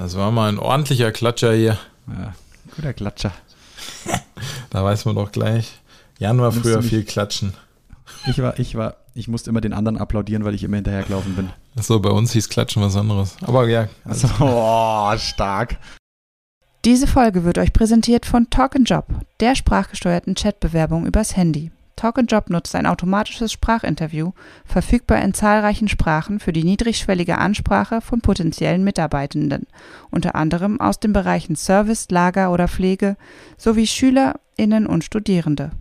[0.00, 1.76] Das war mal ein ordentlicher Klatscher hier.
[2.08, 2.32] Ja,
[2.74, 3.32] guter Klatscher.
[4.70, 5.78] Da weiß man doch gleich.
[6.18, 7.52] Januar Nimmst früher viel klatschen.
[8.26, 11.50] Ich war, ich war, ich musste immer den anderen applaudieren, weil ich immer hinterhergelaufen bin.
[11.76, 13.36] So, bei uns hieß Klatschen was anderes.
[13.42, 15.76] Aber ja, Also, oh, stark.
[16.86, 19.04] Diese Folge wird euch präsentiert von Talk Job,
[19.40, 21.72] der sprachgesteuerten Chatbewerbung übers Handy.
[22.00, 24.32] Talk Job nutzt ein automatisches Sprachinterview,
[24.64, 29.66] verfügbar in zahlreichen Sprachen für die niedrigschwellige Ansprache von potenziellen Mitarbeitenden,
[30.10, 33.18] unter anderem aus den Bereichen Service, Lager oder Pflege
[33.58, 35.72] sowie SchülerInnen und Studierende.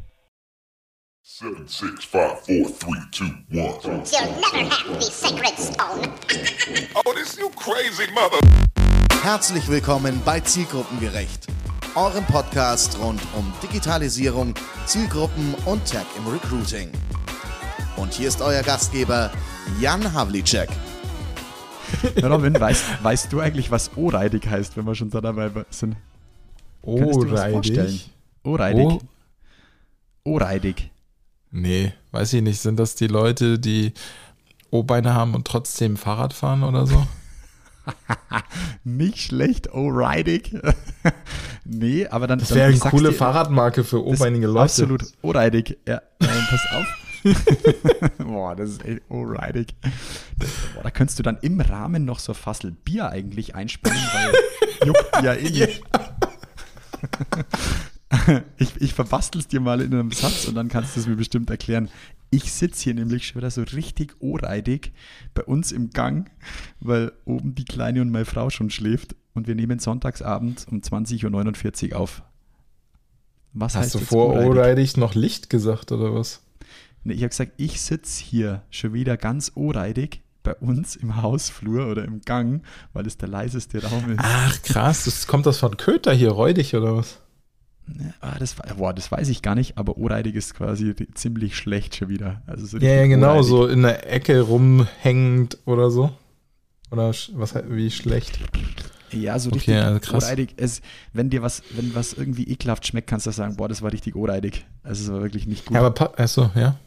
[1.23, 3.79] Seven, six, five, four, three, two, one.
[3.79, 6.11] You'll never have the sacred stone.
[6.95, 8.39] Oh, this you crazy mother.
[9.23, 11.47] Herzlich willkommen bei Zielgruppengerecht,
[11.95, 14.53] eurem Podcast rund um Digitalisierung,
[14.85, 16.89] Zielgruppen und Tech im Recruiting.
[17.97, 19.31] Und hier ist euer Gastgeber
[19.79, 20.69] Jan Havlicek.
[22.23, 25.95] Robin, weißt, weißt du eigentlich, was O-Reidig heißt, wenn wir schon so dabei sind?
[26.83, 28.09] O-Reidig.
[28.43, 28.99] O-Reidig.
[31.51, 32.61] nee, weiß ich nicht.
[32.61, 33.93] Sind das die Leute, die
[34.71, 37.05] O-Beine haben und trotzdem Fahrrad fahren oder so?
[38.83, 40.55] Nicht schlecht, O-Reidig.
[41.65, 42.39] nee, aber dann.
[42.39, 44.61] Das wäre eine coole Fahrradmarke für O-beinige Leute.
[44.61, 45.03] Absolut.
[45.21, 45.77] O-Reidig.
[45.87, 46.85] Ja, ähm, pass auf.
[48.17, 49.75] Boah, das ist echt O-Reidig.
[50.73, 55.23] Boah, da könntest du dann im Rahmen noch so Fassel Bier eigentlich einspannen, weil juckt
[55.23, 55.81] ja eh nicht.
[58.57, 61.49] Ich, ich verbastel's dir mal in einem Satz und dann kannst du es mir bestimmt
[61.49, 61.89] erklären.
[62.31, 64.93] Ich sitze hier nämlich schon wieder so richtig oreidig
[65.33, 66.29] bei uns im Gang,
[66.79, 71.93] weil oben die Kleine und meine Frau schon schläft und wir nehmen sonntagsabend um 20.49
[71.93, 72.23] Uhr auf.
[73.53, 74.49] Was Hast heißt du vor oreidig?
[74.49, 76.41] O-Reidig noch Licht gesagt oder was?
[77.03, 81.87] Nee, ich habe gesagt, ich sitze hier schon wieder ganz oreidig bei uns im Hausflur
[81.87, 84.19] oder im Gang, weil es der leiseste Raum ist.
[84.21, 87.19] Ach krass, das kommt das von Köter hier, räudig oder was?
[88.21, 92.09] Ah, das, boah, das weiß ich gar nicht, aber oreidig ist quasi ziemlich schlecht schon
[92.09, 92.41] wieder.
[92.47, 93.47] Also so Ja, ja, genau, oreidig.
[93.47, 96.11] so in der Ecke rumhängend oder so.
[96.91, 98.39] Oder was wie schlecht?
[99.11, 100.23] Ja, so Okay, richtig also krass.
[100.25, 100.53] oreidig.
[100.57, 100.81] Es,
[101.13, 104.15] wenn dir was, wenn was irgendwie ekelhaft schmeckt, kannst du sagen, boah, das war richtig
[104.15, 104.65] oreidig.
[104.83, 105.75] Also es war wirklich nicht gut.
[105.75, 106.77] Ja, aber pa- achso, ja.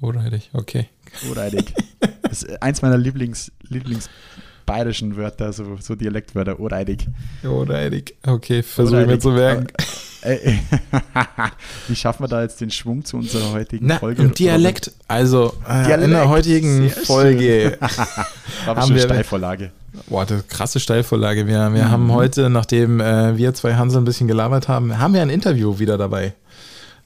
[0.00, 0.86] Oreidig, okay.
[1.30, 1.74] Oreidig.
[2.22, 4.08] Das ist eins meiner Lieblings, Lieblings
[4.64, 7.08] bayerischen Wörter, so, so Dialektwörter, oreidig.
[7.44, 9.66] Oreidig, okay, versuche ich mir zu merken.
[10.22, 10.58] Äh, äh,
[11.88, 14.22] Wie schaffen wir da jetzt den Schwung zu unserer heutigen Na, Folge?
[14.22, 17.04] und Dialekt, also äh, in Dialekt, der heutigen sehr.
[17.04, 17.78] Folge.
[18.66, 19.72] Haben wir- Steilvorlage.
[20.08, 21.46] Boah, das ist krasse Steilvorlage.
[21.48, 21.90] Wir, wir Mhm.
[21.90, 25.78] haben heute, nachdem äh, wir zwei Hansel ein bisschen gelabert haben, haben wir ein Interview
[25.80, 26.34] wieder dabei.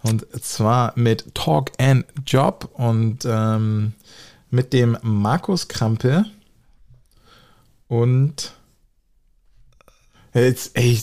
[0.03, 3.93] Und zwar mit Talk and Job und ähm,
[4.51, 6.27] mit dem Markus Krampe
[7.89, 8.53] und
[10.35, 11.01] jetzt, ey,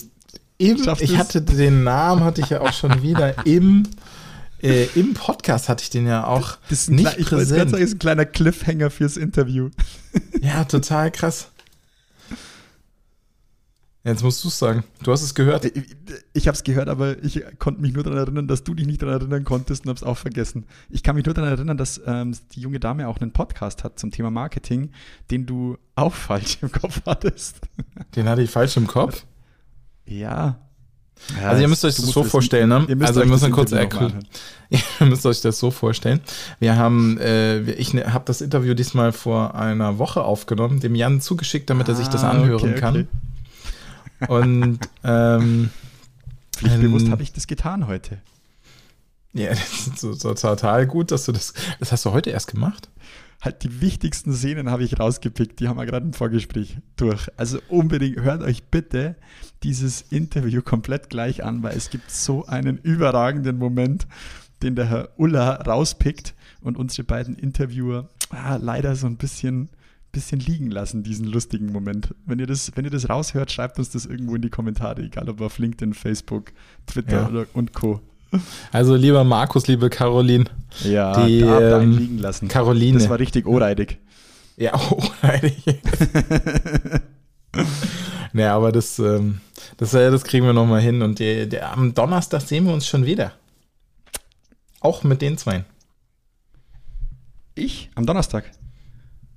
[0.84, 3.84] Schaffst ich hatte den Namen, hatte ich ja auch schon wieder im,
[4.62, 7.70] äh, im Podcast hatte ich den ja auch Das ist ein, nicht ich präsent.
[7.70, 9.70] sagen, ist ein kleiner Cliffhanger fürs Interview.
[10.42, 11.48] Ja, total krass.
[14.04, 14.82] Jetzt musst du es sagen.
[15.04, 15.64] Du hast es gehört.
[15.64, 15.96] Ich,
[16.32, 19.00] ich habe es gehört, aber ich konnte mich nur daran erinnern, dass du dich nicht
[19.00, 20.66] daran erinnern konntest und habe es auch vergessen.
[20.90, 24.00] Ich kann mich nur daran erinnern, dass ähm, die junge Dame auch einen Podcast hat
[24.00, 24.90] zum Thema Marketing,
[25.30, 27.60] den du auch falsch im Kopf hattest.
[28.16, 29.24] Den hatte ich falsch im Kopf.
[30.18, 30.56] Ja.
[31.44, 32.84] Also ihr müsst euch das so vorstellen, ne?
[32.88, 34.26] Ihr müsst Also wir müssen kurz erklären.
[35.00, 36.20] Ihr müsst euch das so vorstellen.
[36.58, 41.20] Wir haben, äh, ich ne, habe das Interview diesmal vor einer Woche aufgenommen, dem Jan
[41.20, 43.08] zugeschickt, damit er sich das Ah, anhören okay, kann.
[44.20, 44.32] okay.
[44.32, 45.70] Und ähm,
[46.56, 48.18] Pflichtbewusst Ähm, habe ich das getan heute.
[49.32, 51.52] ja, das ist so, so total gut, dass du das.
[51.78, 52.88] Das hast du heute erst gemacht.
[53.42, 57.28] Halt die wichtigsten Szenen habe ich rausgepickt, die haben wir gerade im Vorgespräch durch.
[57.36, 59.16] Also unbedingt hört euch bitte
[59.64, 64.06] dieses Interview komplett gleich an, weil es gibt so einen überragenden Moment,
[64.62, 69.70] den der Herr Uller rauspickt und unsere beiden Interviewer ah, leider so ein bisschen,
[70.12, 72.14] bisschen liegen lassen, diesen lustigen Moment.
[72.24, 75.28] Wenn ihr, das, wenn ihr das raushört, schreibt uns das irgendwo in die Kommentare, egal
[75.28, 76.52] ob auf LinkedIn, Facebook,
[76.86, 77.28] Twitter Ja.
[77.28, 78.00] oder, und Co.
[78.70, 80.44] Also lieber Markus, liebe Caroline.
[80.84, 82.48] Ja, Die, da habt ähm, liegen lassen.
[82.48, 82.98] Caroline.
[82.98, 83.98] Das war richtig oreidig.
[84.56, 85.02] Ja, oh,
[88.32, 89.40] naja, aber das, ähm,
[89.76, 91.02] das, äh, das kriegen wir nochmal hin.
[91.02, 93.32] Und die, der, am Donnerstag sehen wir uns schon wieder.
[94.80, 95.64] Auch mit den zwei.
[97.54, 97.90] Ich?
[97.94, 98.50] Am Donnerstag.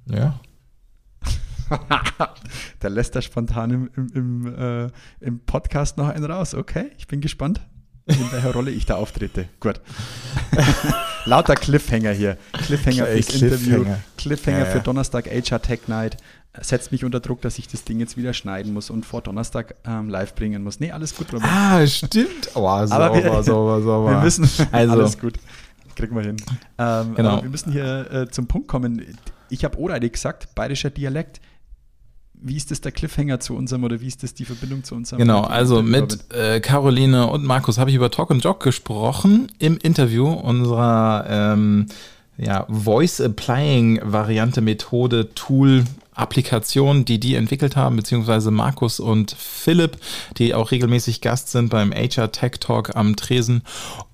[0.10, 0.40] Ja.
[2.82, 4.90] Der lässt da spontan im, im, im, äh,
[5.20, 6.54] im Podcast noch einen raus.
[6.54, 7.62] Okay, ich bin gespannt,
[8.08, 9.48] in welcher Rolle ich da auftrete.
[9.60, 9.82] Gut.
[11.26, 12.38] Lauter Cliffhanger hier.
[12.54, 13.76] Cliffhanger fürs Interview.
[13.84, 14.00] Cliffhanger.
[14.18, 14.84] Cliffhanger Ja, für ja.
[14.84, 16.18] Donnerstag HR Tech Night.
[16.62, 19.76] setzt mich unter Druck, dass ich das Ding jetzt wieder schneiden muss und vor Donnerstag
[19.86, 20.80] ähm, live bringen muss.
[20.80, 21.46] Nee, alles gut, Robin.
[21.48, 22.50] Ah, stimmt.
[22.54, 24.12] Oh, sauber, Aber wir- sauber, sauber.
[24.12, 25.34] Wir müssen, Also- alles gut,
[25.96, 26.38] kriegen wir hin.
[26.78, 27.42] Ähm, Genau.
[27.42, 29.04] wir müssen hier äh, zum Punkt kommen.
[29.50, 31.40] Ich habe Oradi gesagt, bayerischer Dialekt.
[32.42, 35.20] Wie ist das der Cliffhanger zu unserem oder wie ist das die Verbindung zu unserem?
[35.20, 39.78] Genau, also mit äh, Caroline und Markus habe ich über Talk and Jog gesprochen im
[39.78, 41.88] Interview unserer ähm,
[42.38, 45.86] ja, Voice Applying Variante, Methode, Tool,
[46.16, 49.98] Applikation, die die entwickelt haben, beziehungsweise Markus und Philipp,
[50.38, 53.62] die auch regelmäßig Gast sind beim HR Tech Talk am Tresen.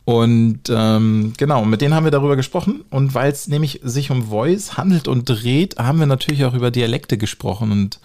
[0.03, 2.83] Und ähm, genau, mit denen haben wir darüber gesprochen.
[2.89, 6.71] Und weil es nämlich sich um Voice handelt und dreht, haben wir natürlich auch über
[6.71, 7.71] Dialekte gesprochen.
[7.71, 7.99] Und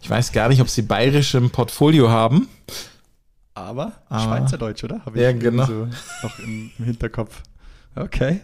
[0.00, 2.48] ich weiß gar nicht, ob sie bayerisch im Portfolio haben.
[3.54, 5.04] Aber Aber- Schweizerdeutsch, oder?
[5.04, 5.66] Habe Ja, irgendwie genau.
[5.66, 5.88] So
[6.22, 7.42] noch im, im Hinterkopf.
[7.96, 8.40] Okay.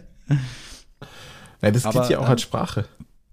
[1.61, 2.85] Ja, das Aber, geht ja auch ähm, als Sprache,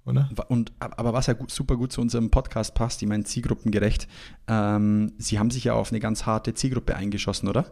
[0.07, 0.29] oder?
[0.49, 4.07] Und, aber was ja gut, super gut zu unserem Podcast passt, ich meine zielgruppengerecht,
[4.49, 7.67] ähm, Sie haben sich ja auf eine ganz harte Zielgruppe eingeschossen, oder?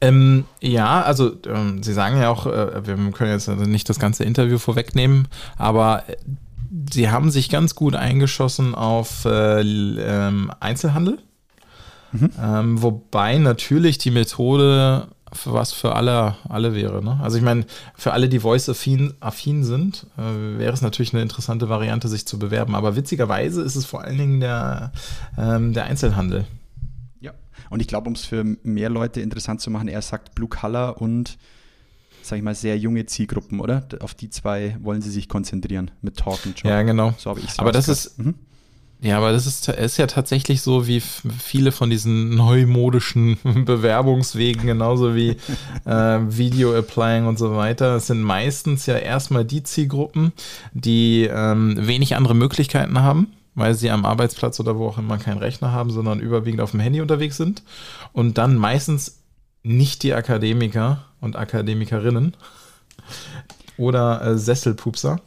[0.00, 3.98] Ähm, ja, also ähm, Sie sagen ja auch, äh, wir können jetzt also nicht das
[3.98, 6.16] ganze Interview vorwegnehmen, aber äh,
[6.90, 11.18] Sie haben sich ganz gut eingeschossen auf äh, ähm, Einzelhandel,
[12.42, 17.02] ähm, wobei natürlich die Methode für was für alle, alle wäre.
[17.02, 17.18] Ne?
[17.22, 17.64] Also ich meine,
[17.94, 22.38] für alle, die voice-affin affin sind, äh, wäre es natürlich eine interessante Variante, sich zu
[22.38, 22.74] bewerben.
[22.74, 24.92] Aber witzigerweise ist es vor allen Dingen der,
[25.38, 26.44] ähm, der Einzelhandel.
[27.20, 27.32] Ja.
[27.70, 31.00] Und ich glaube, um es für mehr Leute interessant zu machen, er sagt Blue Color
[31.00, 31.38] und,
[32.22, 33.86] sag ich mal, sehr junge Zielgruppen, oder?
[34.00, 36.70] Auf die zwei wollen Sie sich konzentrieren mit Talk und Job.
[36.70, 37.14] Ja, genau.
[37.18, 38.34] So habe ich Aber das ist, Mhm.
[39.02, 45.16] Ja, aber das ist, ist ja tatsächlich so wie viele von diesen neumodischen Bewerbungswegen, genauso
[45.16, 45.30] wie
[45.84, 47.96] äh, Video Applying und so weiter.
[47.96, 50.32] Es sind meistens ja erstmal die Zielgruppen,
[50.72, 55.38] die ähm, wenig andere Möglichkeiten haben, weil sie am Arbeitsplatz oder wo auch immer keinen
[55.38, 57.64] Rechner haben, sondern überwiegend auf dem Handy unterwegs sind.
[58.12, 59.18] Und dann meistens
[59.64, 62.36] nicht die Akademiker und Akademikerinnen
[63.76, 65.20] oder äh, Sesselpupser,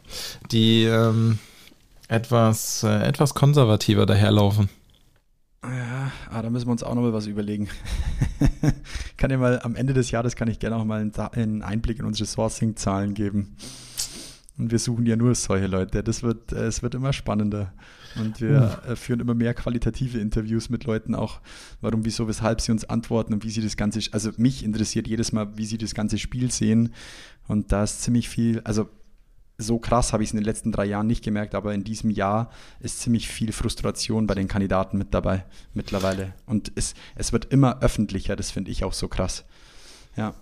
[0.49, 1.39] die ähm,
[2.07, 4.69] etwas, äh, etwas konservativer daherlaufen.
[5.63, 7.69] Ja, ah, da müssen wir uns auch nochmal was überlegen.
[9.17, 12.05] kann ja mal am Ende des Jahres kann ich gerne auch mal einen, Einblick in
[12.05, 13.55] unsere Sourcing-Zahlen geben.
[14.57, 16.03] Und wir suchen ja nur solche Leute.
[16.03, 17.73] Das wird, äh, es wird immer spannender.
[18.15, 21.41] Und wir äh, führen immer mehr qualitative Interviews mit Leuten auch,
[21.81, 25.31] warum, wieso, weshalb sie uns antworten und wie sie das Ganze, also mich interessiert jedes
[25.31, 26.93] Mal, wie sie das ganze Spiel sehen.
[27.47, 28.89] Und da ist ziemlich viel, also
[29.57, 32.09] so krass habe ich es in den letzten drei Jahren nicht gemerkt, aber in diesem
[32.09, 32.49] Jahr
[32.81, 36.33] ist ziemlich viel Frustration bei den Kandidaten mit dabei mittlerweile.
[36.45, 39.45] Und es, es wird immer öffentlicher, das finde ich auch so krass.
[40.17, 40.33] Ja.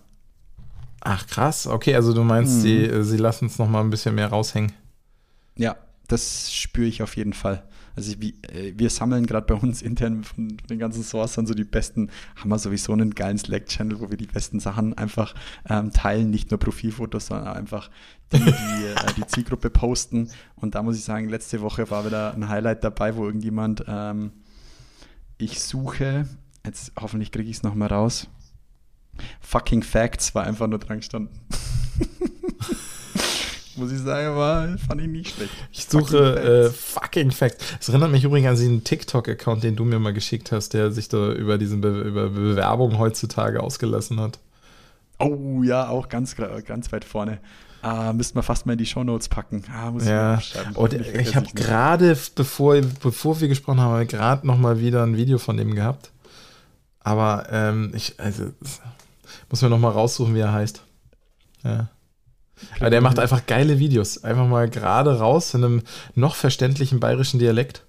[1.00, 2.60] Ach krass, okay, also du meinst, Mhm.
[2.60, 4.72] sie, sie lassen es nochmal ein bisschen mehr raushängen.
[5.56, 5.76] Ja,
[6.08, 7.62] das spüre ich auf jeden Fall.
[7.96, 11.64] Also wie, äh, wir sammeln gerade bei uns intern von den ganzen Sourcern so die
[11.64, 15.34] besten, haben wir sowieso einen geilen Slack-Channel, wo wir die besten Sachen einfach
[15.68, 17.90] ähm, teilen, nicht nur Profilfotos, sondern einfach
[18.32, 20.30] die, die äh, die Zielgruppe posten.
[20.56, 24.32] Und da muss ich sagen, letzte Woche war wieder ein Highlight dabei, wo irgendjemand, ähm,
[25.38, 26.28] ich suche,
[26.64, 28.28] jetzt hoffentlich kriege ich es nochmal raus,
[29.40, 31.38] Fucking Facts war einfach nur dran gestanden.
[33.76, 35.50] Muss ich sagen, war, fand ich nicht schlecht.
[35.72, 37.64] Ich suche äh, fucking Facts.
[37.78, 41.08] Das erinnert mich übrigens an diesen TikTok-Account, den du mir mal geschickt hast, der sich
[41.08, 44.38] da über diesen Be über Bewerbung heutzutage ausgelassen hat.
[45.18, 47.38] Oh ja, auch ganz, ganz weit vorne.
[47.82, 49.62] Ah, müssten wir fast mal in die Shownotes packen.
[49.72, 50.14] Ah, muss ich mal
[50.54, 54.80] Ja, und Hoffentlich ich habe gerade, bevor, bevor wir gesprochen haben, habe ich gerade nochmal
[54.80, 56.10] wieder ein Video von dem gehabt.
[57.00, 58.80] Aber ähm, ich, also, es-
[59.50, 60.82] muss mir nochmal raussuchen, wie er heißt.
[61.62, 61.88] Ja.
[62.78, 64.22] Aber der macht einfach geile Videos.
[64.24, 65.82] Einfach mal gerade raus in einem
[66.14, 67.84] noch verständlichen bayerischen Dialekt.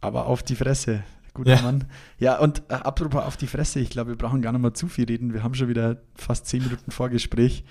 [0.00, 1.02] Aber auf die Fresse.
[1.34, 1.62] Guter Ja.
[1.62, 1.84] Mann.
[2.18, 4.88] Ja, und äh, apropos auf die Fresse, ich glaube, wir brauchen gar nicht mal zu
[4.88, 5.32] viel reden.
[5.32, 7.64] Wir haben schon wieder fast zehn Minuten Vorgespräch.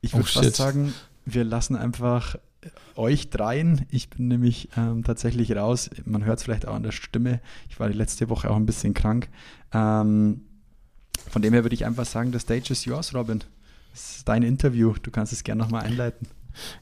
[0.00, 0.44] Ich Oh, würde shit.
[0.44, 3.86] fast sagen, wir lassen einfach äh, euch dreien.
[3.90, 5.90] Ich bin nämlich ähm, tatsächlich raus.
[6.06, 7.40] Man hört es vielleicht auch an der Stimme.
[7.68, 9.28] Ich war die letzte Woche auch ein bisschen krank.
[9.72, 10.40] Ähm,
[11.30, 13.44] von dem her würde ich einfach sagen, the stage is yours, Robin.
[13.98, 14.94] Das ist dein Interview.
[15.02, 16.28] Du kannst es gerne nochmal einleiten.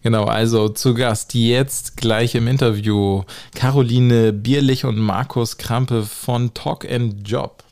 [0.02, 3.22] Genau, also zu Gast jetzt gleich im Interview
[3.54, 7.64] Caroline Bierlich und Markus Krampe von Talk and Job.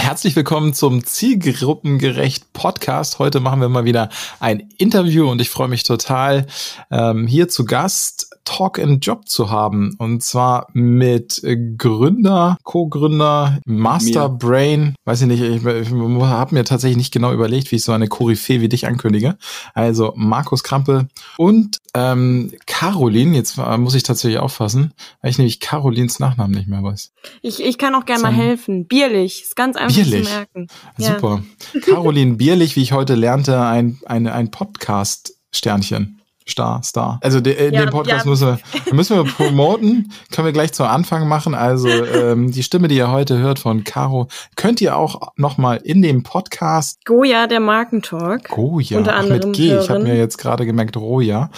[0.00, 3.18] Herzlich willkommen zum Zielgruppengerecht Podcast.
[3.18, 4.08] Heute machen wir mal wieder
[4.40, 6.46] ein Interview und ich freue mich total,
[6.90, 9.94] ähm, hier zu Gast Talk and Job zu haben.
[9.98, 11.42] Und zwar mit
[11.76, 14.38] Gründer, Co-Gründer, Master Mir.
[14.38, 14.94] Brain.
[15.04, 18.08] Weiß ich nicht, ich, ich habe mir tatsächlich nicht genau überlegt, wie ich so eine
[18.08, 19.36] Koryphäe wie dich ankündige.
[19.74, 23.36] Also Markus Krampe und ähm, Caroline.
[23.36, 27.12] Jetzt äh, muss ich tatsächlich auffassen, weil ich nämlich Carolins Nachnamen nicht mehr weiß.
[27.42, 28.86] Ich, ich kann auch gerne mal helfen.
[28.86, 30.24] Bierlich, ist ganz einfach Bierlich.
[30.28, 30.66] zu merken.
[30.96, 31.14] Ja.
[31.14, 31.42] Super.
[31.84, 36.14] Caroline Bierlich, wie ich heute lernte, ein, eine, ein Podcast-Sternchen.
[36.48, 37.20] Star, Star.
[37.22, 38.30] Also de, äh, Ja, den Podcast ja.
[38.30, 38.46] müssen,
[38.86, 40.10] wir, müssen wir promoten.
[40.32, 41.54] Können wir gleich zu Anfang machen.
[41.54, 46.00] Also ähm, die Stimme, die ihr heute hört von Caro, könnt ihr auch nochmal in
[46.00, 48.48] dem Podcast Goya, der Markentalk.
[48.48, 50.02] Goja, Unter ach, mit anderem G, ich habe hören.
[50.04, 51.50] mir jetzt gerade gemerkt Roja.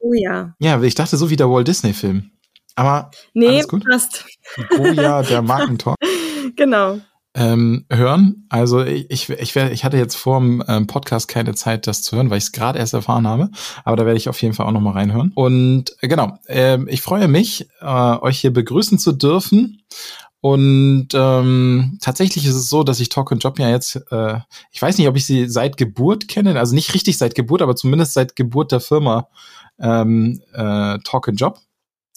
[0.00, 0.54] Goya.
[0.58, 2.32] Ja, ich dachte so wie der Walt Disney-Film.
[2.74, 3.84] Aber Nee, Alles gut?
[3.88, 4.24] passt.
[4.76, 5.96] Goja, der Markentalk.
[6.56, 6.98] Genau.
[7.34, 8.46] Ähm, hören.
[8.48, 12.16] Also ich, ich, wär- ich hatte jetzt vor dem ähm, Podcast keine Zeit, das zu
[12.16, 13.50] hören, weil ich es gerade erst erfahren habe.
[13.84, 15.32] Aber da werde ich auf jeden Fall auch noch mal reinhören.
[15.34, 19.82] Und äh, genau, ähm, ich freue mich, äh, euch hier begrüßen zu dürfen.
[20.42, 24.38] Und ähm, tatsächlich ist es so, dass ich Talk and Job ja jetzt, äh,
[24.72, 27.76] ich weiß nicht, ob ich sie seit Geburt kenne, also nicht richtig seit Geburt, aber
[27.76, 29.28] zumindest seit Geburt der Firma
[29.78, 31.58] ähm, äh, Talk and Job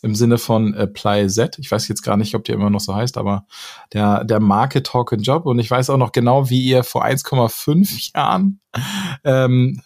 [0.04, 1.58] im Sinne von Apply Z.
[1.60, 3.46] Ich weiß jetzt gar nicht, ob die immer noch so heißt, aber
[3.94, 5.46] der, der Marke Talk and Job.
[5.46, 8.60] Und ich weiß auch noch genau, wie ihr vor 1,5 Jahren
[9.24, 9.82] ähm,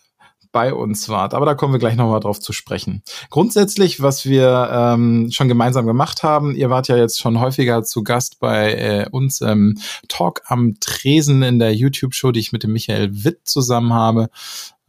[0.52, 1.36] bei uns wart.
[1.36, 3.04] Aber da kommen wir gleich nochmal drauf zu sprechen.
[3.30, 8.04] Grundsätzlich, was wir ähm, schon gemeinsam gemacht haben, ihr wart ja jetzt schon häufiger zu
[8.04, 12.74] Gast bei äh, uns ähm, Talk am Tresen in der YouTube-Show, die ich mit dem
[12.74, 14.30] Michael Witt zusammen habe.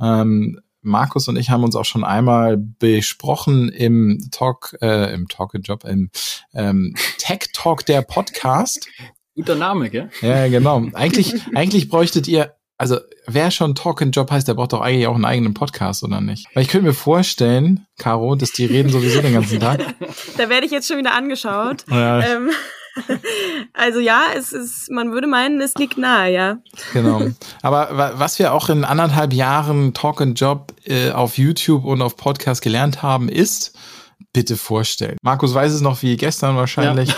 [0.01, 5.55] Ähm, Markus und ich haben uns auch schon einmal besprochen im Talk, äh, im Talk
[5.55, 6.11] and Job, im
[6.55, 8.89] ähm, Tech Talk der Podcast.
[9.35, 10.11] Guter Name, gell?
[10.21, 10.85] Ja, genau.
[10.95, 15.07] Eigentlich, eigentlich bräuchtet ihr, also wer schon Talk and Job heißt, der braucht doch eigentlich
[15.07, 16.47] auch einen eigenen Podcast, oder nicht?
[16.55, 19.81] Weil ich könnte mir vorstellen, Caro, dass die reden sowieso den ganzen Tag.
[20.37, 21.85] Da werde ich jetzt schon wieder angeschaut.
[21.91, 22.51] Ja, Ähm,
[23.73, 26.59] also ja, es ist, man würde meinen, es liegt nahe, ja.
[26.93, 27.23] genau.
[27.63, 32.03] Aber wa- was wir auch in anderthalb Jahren Talk and Job äh, auf YouTube und
[32.03, 33.77] auf Podcast gelernt haben, ist,
[34.33, 35.17] bitte vorstellen.
[35.23, 37.15] Markus weiß es noch wie gestern wahrscheinlich.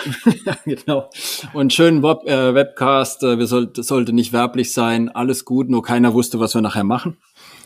[0.46, 1.10] Ja, genau.
[1.52, 3.22] Und schönen Web, äh, Webcast.
[3.24, 5.08] Äh, wir sollte, sollte nicht werblich sein.
[5.08, 7.18] Alles gut, nur keiner wusste, was wir nachher machen.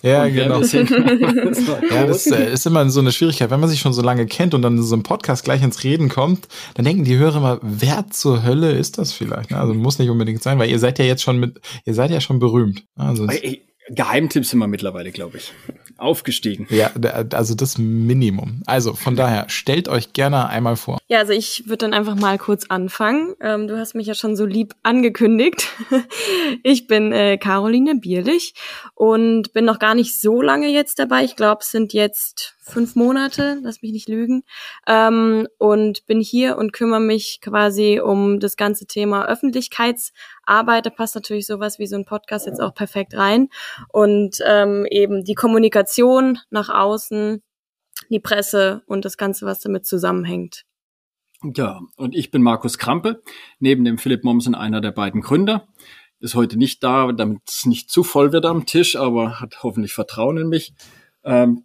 [0.05, 0.61] Ja, genau.
[1.91, 3.51] Ja, das äh, ist immer so eine Schwierigkeit.
[3.51, 5.83] Wenn man sich schon so lange kennt und dann in so einem Podcast gleich ins
[5.83, 9.51] Reden kommt, dann denken die Hörer immer, wer zur Hölle ist das vielleicht?
[9.51, 9.59] ne?
[9.59, 12.21] Also muss nicht unbedingt sein, weil ihr seid ja jetzt schon mit, ihr seid ja
[12.21, 12.85] schon berühmt.
[12.97, 15.53] Also, Ey, ey, Geheimtipps sind wir mittlerweile, glaube ich.
[15.97, 16.67] Aufgestiegen.
[16.71, 16.91] ja,
[17.33, 18.63] also das Minimum.
[18.67, 20.99] Also von daher, stellt euch gerne einmal vor.
[21.09, 23.35] Ja, also ich würde dann einfach mal kurz anfangen.
[23.41, 25.69] Ähm, du hast mich ja schon so lieb angekündigt.
[26.63, 28.55] ich bin äh, Caroline Bierlich
[28.95, 31.25] und bin noch gar nicht so lange jetzt dabei.
[31.25, 34.43] Ich glaube, es sind jetzt fünf Monate, lass mich nicht lügen.
[34.87, 40.87] Ähm, und bin hier und kümmere mich quasi um das ganze Thema Öffentlichkeitsarbeit.
[40.87, 43.49] Da passt natürlich sowas wie so ein Podcast jetzt auch perfekt rein.
[43.93, 47.43] Und ähm, eben die Kommunikation nach außen,
[48.11, 50.65] die Presse und das Ganze, was damit zusammenhängt.
[51.55, 53.23] Ja, und ich bin Markus Krampe,
[53.59, 55.69] neben dem Philipp Mommsen einer der beiden Gründer.
[56.21, 59.93] Ist heute nicht da, damit es nicht zu voll wird am Tisch, aber hat hoffentlich
[59.93, 60.73] Vertrauen in mich.
[61.23, 61.65] Ähm,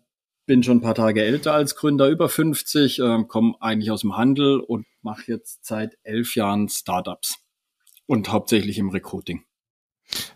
[0.50, 4.18] bin schon ein paar Tage älter als Gründer, über 50, ähm, komme eigentlich aus dem
[4.18, 7.36] Handel und mache jetzt seit elf Jahren Startups
[8.08, 9.44] und hauptsächlich im Recruiting.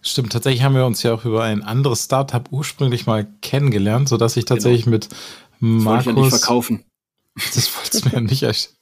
[0.04, 4.18] Stimmt, tatsächlich haben wir uns ja auch über ein anderes Startup ursprünglich mal kennengelernt, so
[4.18, 5.12] dass ich tatsächlich mit Das
[5.62, 6.86] wollte ich ja nicht Markus verkaufen.
[7.56, 8.78] Das wolltest du mir nicht erst.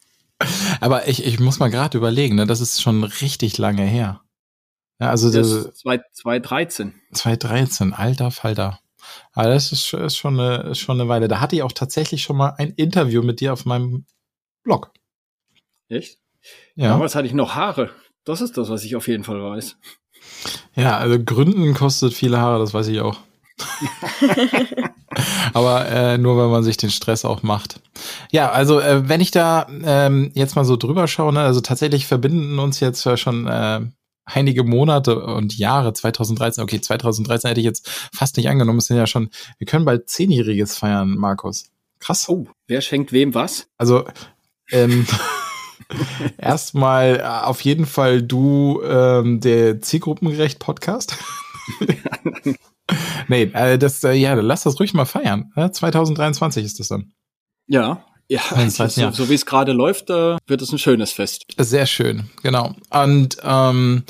[0.81, 4.19] Aber ich, ich muss mal gerade überlegen, ne, das ist schon richtig lange her.
[4.99, 6.93] Ja, also Das das ist zwei- 2013.
[7.13, 8.81] 2013, alter Falter.
[9.33, 11.27] Aber das ist, schon- ist, schon eine, ist schon eine Weile.
[11.27, 14.05] Da hatte ich auch tatsächlich schon mal ein Interview mit dir auf meinem
[14.63, 14.91] Blog.
[15.89, 16.17] Echt?
[16.75, 17.91] Ja, Damals hatte ich noch Haare.
[18.23, 19.77] Das ist das, was ich auf jeden Fall weiß.
[20.75, 23.17] ja also Gründen kostet viele Haare, das weiß ich auch.
[25.53, 27.81] Aber äh, nur, wenn man sich den Stress auch macht.
[28.31, 32.07] Ja, also äh, wenn ich da ähm, jetzt mal so drüber schaue, ne, also tatsächlich
[32.07, 33.81] verbinden uns jetzt schon äh,
[34.25, 38.97] einige Monate und Jahre, 2013, okay, 2013 hätte ich jetzt fast nicht angenommen, es sind
[38.97, 41.71] ja schon, wir können bald Zehnjähriges feiern, Markus.
[41.99, 42.27] Krass.
[42.29, 43.67] Oh, wer schenkt wem was?
[43.77, 44.05] Also,
[44.71, 45.05] ähm,
[46.37, 51.15] erstmal äh, auf jeden Fall du, ähm, der Zielgruppengerecht Podcast.
[53.27, 55.51] nee, äh, das, äh, ja, lass das ruhig mal feiern.
[55.55, 57.13] Äh, 2023 ist das dann.
[57.67, 61.11] Ja, Ja, Das heißt, so, so wie es gerade läuft, äh, wird es ein schönes
[61.11, 61.47] Fest.
[61.57, 62.73] Sehr schön, genau.
[62.89, 64.03] Und ähm,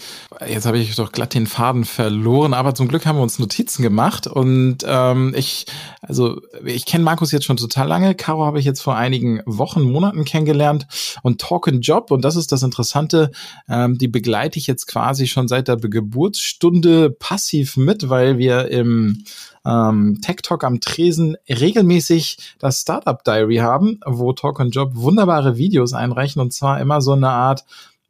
[0.48, 3.82] jetzt habe ich doch glatt den Faden verloren, aber zum Glück haben wir uns Notizen
[3.82, 4.28] gemacht.
[4.28, 5.66] Und ähm, ich,
[6.04, 8.14] also ich kenne Markus jetzt schon total lange.
[8.14, 10.86] Caro habe ich jetzt vor einigen Wochen, Monaten kennengelernt.
[11.24, 13.32] Und Talk and Job, und das ist das Interessante,
[13.68, 19.24] ähm, die begleite ich jetzt quasi schon seit der Geburtsstunde passiv mit, weil wir im
[19.66, 25.58] ähm, Tech Talk am Tresen regelmäßig das Startup Diary haben, wo Talk and Job wunderbare
[25.58, 27.64] Videos einreichen und zwar immer so eine Art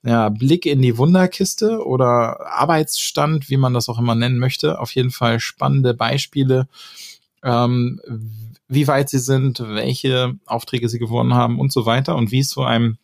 [0.04, 4.80] ja, Blick in die Wunderkiste oder Arbeitsstand, wie man das auch immer nennen möchte.
[4.80, 6.68] Auf jeden Fall spannende Beispiele,
[7.44, 8.02] ähm,
[8.68, 12.50] wie weit sie sind, welche Aufträge sie gewonnen haben und so weiter und wie es
[12.50, 12.98] so einem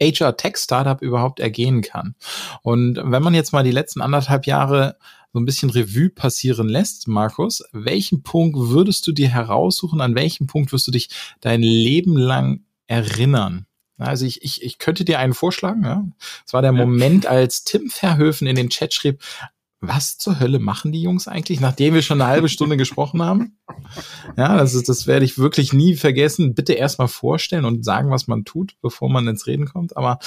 [0.00, 2.16] HR Tech Startup überhaupt ergehen kann.
[2.62, 4.96] Und wenn man jetzt mal die letzten anderthalb Jahre
[5.34, 10.46] so ein bisschen Revue passieren lässt, Markus, welchen Punkt würdest du dir heraussuchen, an welchem
[10.46, 11.08] Punkt wirst du dich
[11.40, 13.66] dein Leben lang erinnern?
[13.98, 15.82] Also ich, ich, ich könnte dir einen vorschlagen.
[15.82, 16.04] Ja?
[16.46, 16.78] Es war der Ja.
[16.86, 19.20] Moment, als Tim Verhöfen in den Chat schrieb,
[19.80, 23.58] was zur Hölle machen die Jungs eigentlich, nachdem wir schon eine halbe Stunde gesprochen haben?
[24.36, 26.54] Ja, das ist, das werde ich wirklich nie vergessen.
[26.54, 29.96] Bitte erstmal vorstellen und sagen, was man tut, bevor man ins Reden kommt.
[29.96, 30.20] Aber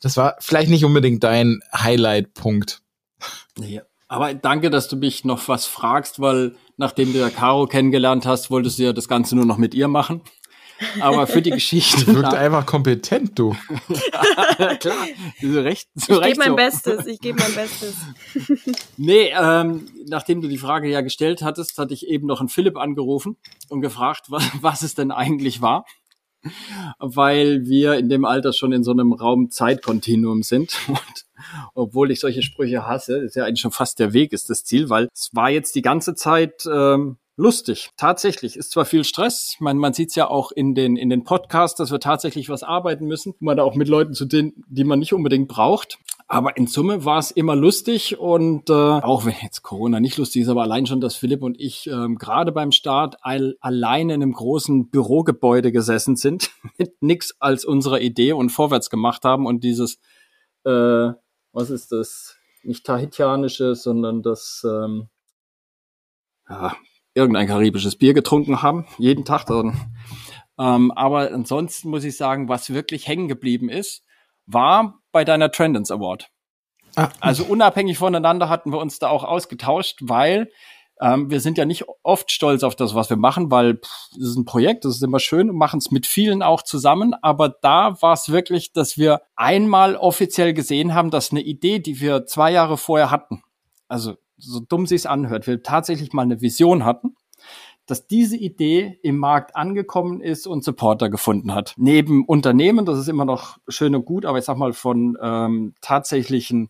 [0.00, 2.82] das war vielleicht nicht unbedingt dein Highlight-Punkt.
[3.60, 3.82] Ja.
[4.08, 8.50] Aber danke, dass du mich noch was fragst, weil nachdem du ja Caro kennengelernt hast,
[8.50, 10.22] wolltest du ja das Ganze nur noch mit ihr machen.
[11.00, 12.06] Aber für die Geschichte.
[12.06, 13.54] Du wirkst einfach kompetent, du.
[14.58, 15.06] ja, klar,
[15.42, 16.56] so recht, so Ich gebe mein so.
[16.56, 17.96] Bestes, ich gebe mein Bestes.
[18.96, 22.76] Nee, ähm, nachdem du die Frage ja gestellt hattest, hatte ich eben noch einen Philipp
[22.76, 23.36] angerufen
[23.68, 25.84] und gefragt, was, was es denn eigentlich war.
[26.98, 30.78] Weil wir in dem Alter schon in so einem Raum-Zeit-Kontinuum sind.
[30.88, 31.26] Und
[31.74, 34.90] obwohl ich solche Sprüche hasse, ist ja eigentlich schon fast der Weg ist das Ziel,
[34.90, 37.90] weil es war jetzt die ganze Zeit ähm, lustig.
[37.96, 41.24] Tatsächlich ist zwar viel Stress, man, man sieht es ja auch in den, in den
[41.24, 44.84] Podcasts, dass wir tatsächlich was arbeiten müssen, man da auch mit Leuten zu denen, die
[44.84, 45.98] man nicht unbedingt braucht.
[46.30, 50.42] Aber in Summe war es immer lustig und äh, auch wenn jetzt Corona nicht lustig
[50.42, 54.22] ist, aber allein schon, dass Philipp und ich ähm, gerade beim Start all, alleine in
[54.22, 59.64] einem großen Bürogebäude gesessen sind, mit nix als unserer Idee und vorwärts gemacht haben und
[59.64, 59.98] dieses,
[60.64, 61.12] äh,
[61.52, 62.36] was ist das?
[62.62, 65.08] Nicht tahitianische, sondern das, ähm,
[66.46, 66.76] ja,
[67.14, 69.46] irgendein karibisches Bier getrunken haben, jeden Tag.
[69.46, 69.94] Dann.
[70.58, 74.04] Ähm, aber ansonsten muss ich sagen, was wirklich hängen geblieben ist,
[74.44, 76.28] war bei deiner Trendance Award.
[76.96, 80.50] Ah, Also unabhängig voneinander hatten wir uns da auch ausgetauscht, weil
[81.00, 84.30] ähm, wir sind ja nicht oft stolz auf das, was wir machen, weil pff, das
[84.30, 87.14] ist ein Projekt, das ist immer schön und machen es mit vielen auch zusammen.
[87.22, 92.00] Aber da war es wirklich, dass wir einmal offiziell gesehen haben, dass eine Idee, die
[92.00, 93.42] wir zwei Jahre vorher hatten,
[93.86, 97.16] also so dumm sie es anhört, wir tatsächlich mal eine Vision hatten,
[97.88, 101.74] dass diese Idee im Markt angekommen ist und Supporter gefunden hat.
[101.76, 105.74] Neben Unternehmen, das ist immer noch schön und gut, aber ich sag mal von ähm,
[105.80, 106.68] tatsächlichen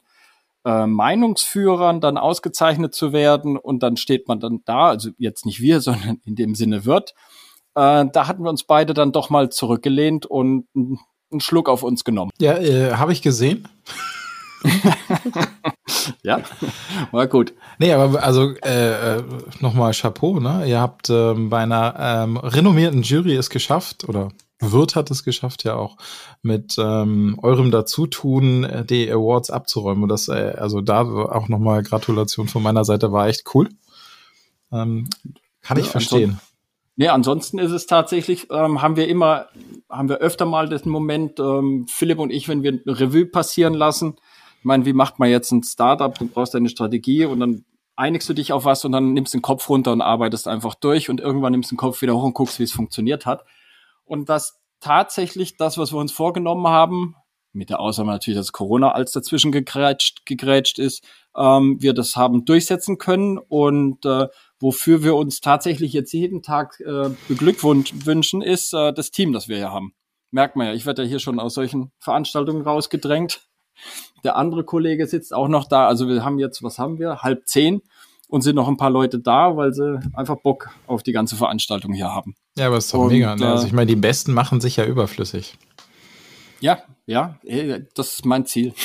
[0.64, 5.60] äh, Meinungsführern dann ausgezeichnet zu werden und dann steht man dann da, also jetzt nicht
[5.60, 7.14] wir, sondern in dem Sinne wird.
[7.74, 12.04] Äh, da hatten wir uns beide dann doch mal zurückgelehnt und einen Schluck auf uns
[12.04, 12.30] genommen.
[12.40, 13.68] ja, äh, habe ich gesehen.
[16.22, 16.40] Ja,
[17.12, 17.54] war gut.
[17.78, 19.22] Nee, aber also äh, äh,
[19.60, 20.64] nochmal Chapeau, ne?
[20.66, 25.64] Ihr habt ähm, bei einer ähm, renommierten Jury es geschafft, oder Wirt hat es geschafft,
[25.64, 25.96] ja auch
[26.42, 30.02] mit ähm, eurem Dazutun äh, die Awards abzuräumen.
[30.02, 33.68] Und das, äh, also da auch nochmal Gratulation von meiner Seite, war echt cool.
[34.72, 35.08] Ähm,
[35.62, 36.40] kann ich Ja, verstehen.
[36.96, 39.46] Nee, ansonsten ist es tatsächlich, ähm, haben wir immer,
[39.88, 43.74] haben wir öfter mal den Moment, ähm, Philipp und ich, wenn wir eine Revue passieren
[43.74, 44.16] lassen,
[44.58, 46.16] ich meine, wie macht man jetzt ein Startup?
[46.16, 47.64] Du brauchst eine Strategie und dann
[47.96, 51.10] einigst du dich auf was und dann nimmst den Kopf runter und arbeitest einfach durch
[51.10, 53.44] und irgendwann nimmst den Kopf wieder hoch und guckst, wie es funktioniert hat.
[54.04, 57.16] Und dass tatsächlich das, was wir uns vorgenommen haben,
[57.52, 61.04] mit der Ausnahme natürlich, dass Corona als dazwischen gegrätscht, gegrätscht ist,
[61.36, 64.28] ähm, wir das haben durchsetzen können und äh,
[64.60, 69.56] wofür wir uns tatsächlich jetzt jeden Tag äh, beglückwünschen, ist äh, das Team, das wir
[69.56, 69.92] hier haben.
[70.30, 73.47] Merkt man ja, ich werde ja hier schon aus solchen Veranstaltungen rausgedrängt.
[74.24, 75.86] Der andere Kollege sitzt auch noch da.
[75.86, 77.22] Also wir haben jetzt, was haben wir?
[77.22, 77.82] Halb zehn
[78.28, 81.92] und sind noch ein paar Leute da, weil sie einfach Bock auf die ganze Veranstaltung
[81.92, 82.34] hier haben.
[82.56, 83.34] Ja, aber ist doch Und, mega.
[83.36, 83.46] Ne?
[83.46, 85.56] Also äh, ich meine, die Besten machen sich ja überflüssig.
[86.60, 88.74] Ja, ja, eh, das ist mein Ziel.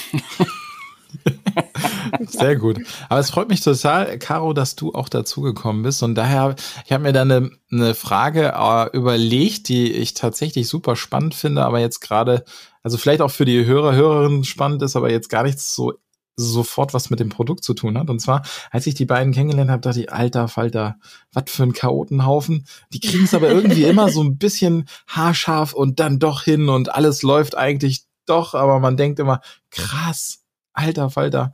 [2.27, 2.79] Sehr gut.
[3.09, 6.03] Aber es freut mich total, Caro, dass du auch dazugekommen bist.
[6.03, 10.95] Und daher, ich habe mir da eine, eine Frage äh, überlegt, die ich tatsächlich super
[10.95, 12.45] spannend finde, aber jetzt gerade,
[12.83, 15.93] also vielleicht auch für die Hörer, Hörerinnen spannend ist, aber jetzt gar nichts so
[16.35, 18.09] sofort was mit dem Produkt zu tun hat.
[18.09, 20.97] Und zwar, als ich die beiden kennengelernt habe, dachte ich, alter Falter,
[21.31, 22.65] was für ein Chaotenhaufen.
[22.91, 26.93] Die kriegen es aber irgendwie immer so ein bisschen haarscharf und dann doch hin und
[26.93, 30.39] alles läuft eigentlich doch, aber man denkt immer, krass,
[30.73, 31.51] alter Falter.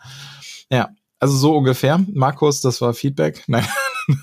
[0.71, 0.89] Ja,
[1.19, 1.99] also so ungefähr.
[2.13, 3.43] Markus, das war Feedback.
[3.47, 3.67] Nein.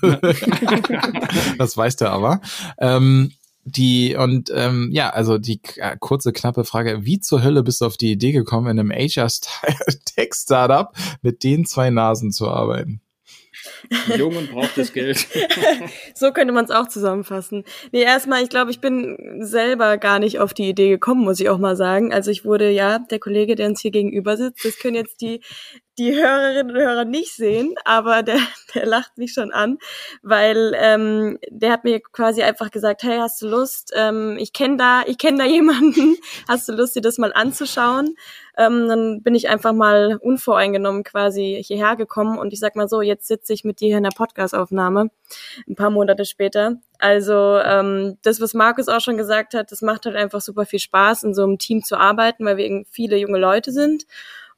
[1.57, 2.41] das weiß der aber.
[2.79, 3.31] Ähm,
[3.67, 7.85] die und ähm, ja, also die äh, kurze knappe Frage: Wie zur Hölle bist du
[7.85, 13.01] auf die Idee gekommen, in einem Asia-Tech-Startup mit den zwei Nasen zu arbeiten?
[14.15, 15.27] Jung und braucht das Geld.
[16.15, 17.63] so könnte man es auch zusammenfassen.
[17.91, 21.49] Nee, erstmal, ich glaube, ich bin selber gar nicht auf die Idee gekommen, muss ich
[21.49, 22.13] auch mal sagen.
[22.13, 25.41] Also ich wurde, ja, der Kollege, der uns hier gegenüber sitzt, das können jetzt die
[25.97, 28.39] die Hörerinnen und Hörer nicht sehen, aber der,
[28.75, 29.77] der lacht mich schon an,
[30.21, 33.91] weil ähm, der hat mir quasi einfach gesagt, hey, hast du Lust?
[33.95, 36.17] Ähm, ich kenne da, ich kenne da jemanden.
[36.47, 38.15] Hast du Lust, dir das mal anzuschauen?
[38.57, 43.01] Ähm, dann bin ich einfach mal unvoreingenommen quasi hierher gekommen und ich sag mal so,
[43.01, 45.09] jetzt sitze ich mit dir hier in der Podcastaufnahme,
[45.67, 46.77] ein paar Monate später.
[46.99, 50.79] Also ähm, das, was Markus auch schon gesagt hat, das macht halt einfach super viel
[50.79, 54.05] Spaß, in so einem Team zu arbeiten, weil wir viele junge Leute sind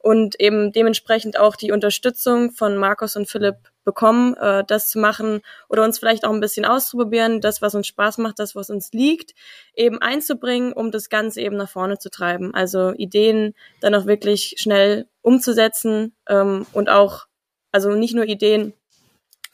[0.02, 5.40] und eben dementsprechend auch die Unterstützung von Markus und Philipp bekommen, äh, das zu machen
[5.68, 8.92] oder uns vielleicht auch ein bisschen auszuprobieren, das, was uns Spaß macht, das, was uns
[8.92, 9.34] liegt,
[9.74, 12.54] eben einzubringen, um das Ganze eben nach vorne zu treiben.
[12.54, 17.26] Also Ideen dann auch wirklich schnell umzusetzen ähm, und auch,
[17.72, 18.72] also nicht nur Ideen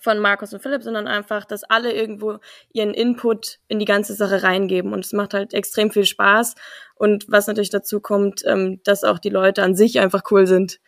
[0.07, 2.39] von Markus und Philipp, sondern einfach, dass alle irgendwo
[2.73, 4.93] ihren Input in die ganze Sache reingeben.
[4.93, 6.55] Und es macht halt extrem viel Spaß.
[6.95, 10.79] Und was natürlich dazu kommt, ähm, dass auch die Leute an sich einfach cool sind.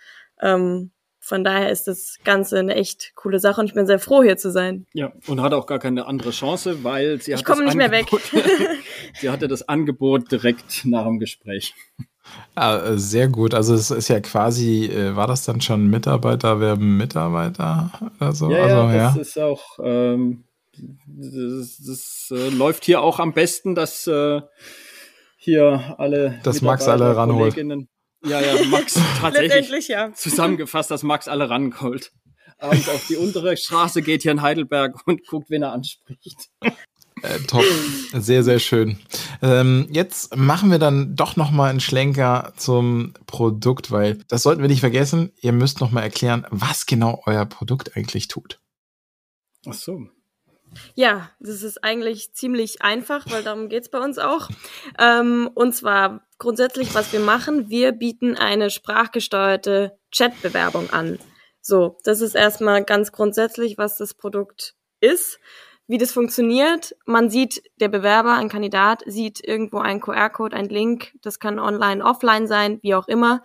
[0.40, 4.22] Ähm, von daher ist das Ganze eine echt coole Sache und ich bin sehr froh,
[4.22, 4.86] hier zu sein.
[4.94, 8.44] Ja, und hat auch gar keine andere Chance, weil sie ich komme nicht Angebot, mehr
[8.44, 8.78] weg.
[9.14, 11.74] sie hatte das Angebot direkt nach dem Gespräch.
[12.56, 13.54] Ja, äh, sehr gut.
[13.54, 18.50] Also es ist ja quasi, äh, war das dann schon Mitarbeiter werben Mitarbeiter oder so?
[18.50, 19.20] Ja, also, ja das ja.
[19.20, 20.44] ist auch, ähm,
[21.06, 24.40] das, das äh, läuft hier auch am besten, dass äh,
[25.36, 27.56] hier alle dass Max alle ranholt.
[28.24, 30.12] Ja, ja, Max tatsächlich ja.
[30.12, 32.12] zusammengefasst, dass Max alle ranholt.
[32.58, 36.50] Abends auf die untere Straße geht hier in Heidelberg und guckt, wen er anspricht.
[37.22, 37.64] Äh, top,
[38.12, 38.98] sehr, sehr schön.
[39.42, 44.62] Ähm, jetzt machen wir dann doch noch mal einen Schlenker zum Produkt, weil das sollten
[44.62, 45.32] wir nicht vergessen.
[45.40, 48.60] Ihr müsst noch mal erklären, was genau euer Produkt eigentlich tut.
[49.66, 50.08] Ach so.
[50.94, 54.48] Ja, das ist eigentlich ziemlich einfach, weil darum geht's bei uns auch.
[54.98, 61.18] Ähm, und zwar grundsätzlich, was wir machen, wir bieten eine sprachgesteuerte Chatbewerbung an.
[61.60, 65.38] So, das ist erstmal ganz grundsätzlich, was das Produkt ist.
[65.90, 71.14] Wie das funktioniert, man sieht, der Bewerber, ein Kandidat, sieht irgendwo einen QR-Code, einen Link,
[71.22, 73.42] das kann online, offline sein, wie auch immer,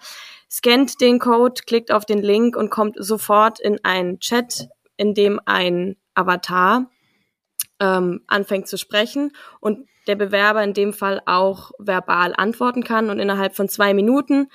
[0.51, 5.39] scannt den Code, klickt auf den Link und kommt sofort in einen Chat, in dem
[5.45, 6.91] ein Avatar
[7.79, 13.09] ähm, anfängt zu sprechen und der Bewerber in dem Fall auch verbal antworten kann.
[13.09, 14.49] Und innerhalb von zwei Minuten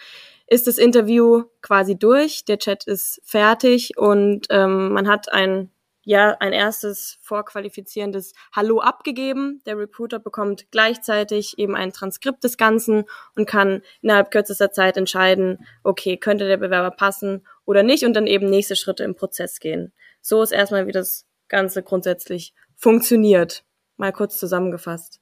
[0.46, 5.70] ist das Interview quasi durch, der Chat ist fertig und ähm, man hat ein
[6.08, 9.60] ja ein erstes vorqualifizierendes Hallo abgegeben.
[9.66, 13.04] Der Recruiter bekommt gleichzeitig eben ein Transkript des Ganzen
[13.36, 18.26] und kann innerhalb kürzester Zeit entscheiden, okay, könnte der Bewerber passen oder nicht und dann
[18.26, 19.92] eben nächste Schritte im Prozess gehen.
[20.22, 23.64] So ist erstmal, wie das Ganze grundsätzlich funktioniert.
[23.98, 25.20] Mal kurz zusammengefasst.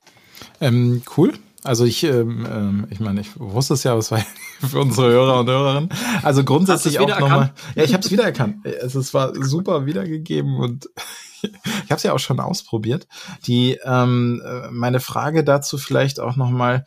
[0.60, 1.32] Ähm, cool.
[1.62, 4.24] Also ich, ähm, ähm, ich meine, ich wusste es ja, aber es war
[4.60, 5.88] für unsere Hörer und Hörerinnen.
[6.22, 7.52] Also grundsätzlich auch nochmal.
[7.74, 8.64] Ja, ich habe es wiedererkannt.
[8.64, 10.88] Es, es war super wiedergegeben und
[11.42, 13.06] ich habe es ja auch schon ausprobiert.
[13.46, 16.84] Die ähm, äh, meine Frage dazu vielleicht auch nochmal.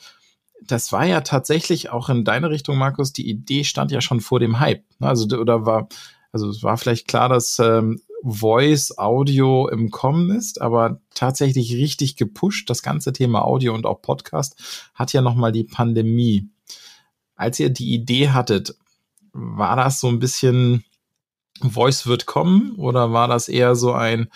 [0.62, 3.14] Das war ja tatsächlich auch in deine Richtung, Markus.
[3.14, 4.84] Die Idee stand ja schon vor dem Hype.
[5.00, 5.08] Ne?
[5.08, 5.88] Also oder war
[6.32, 12.16] also es war vielleicht klar, dass ähm, Voice Audio im Kommen ist, aber tatsächlich richtig
[12.16, 16.50] gepusht, das ganze Thema Audio und auch Podcast, hat ja nochmal die Pandemie.
[17.36, 18.76] Als ihr die Idee hattet,
[19.32, 20.84] war das so ein bisschen
[21.62, 24.30] Voice wird kommen oder war das eher so ein,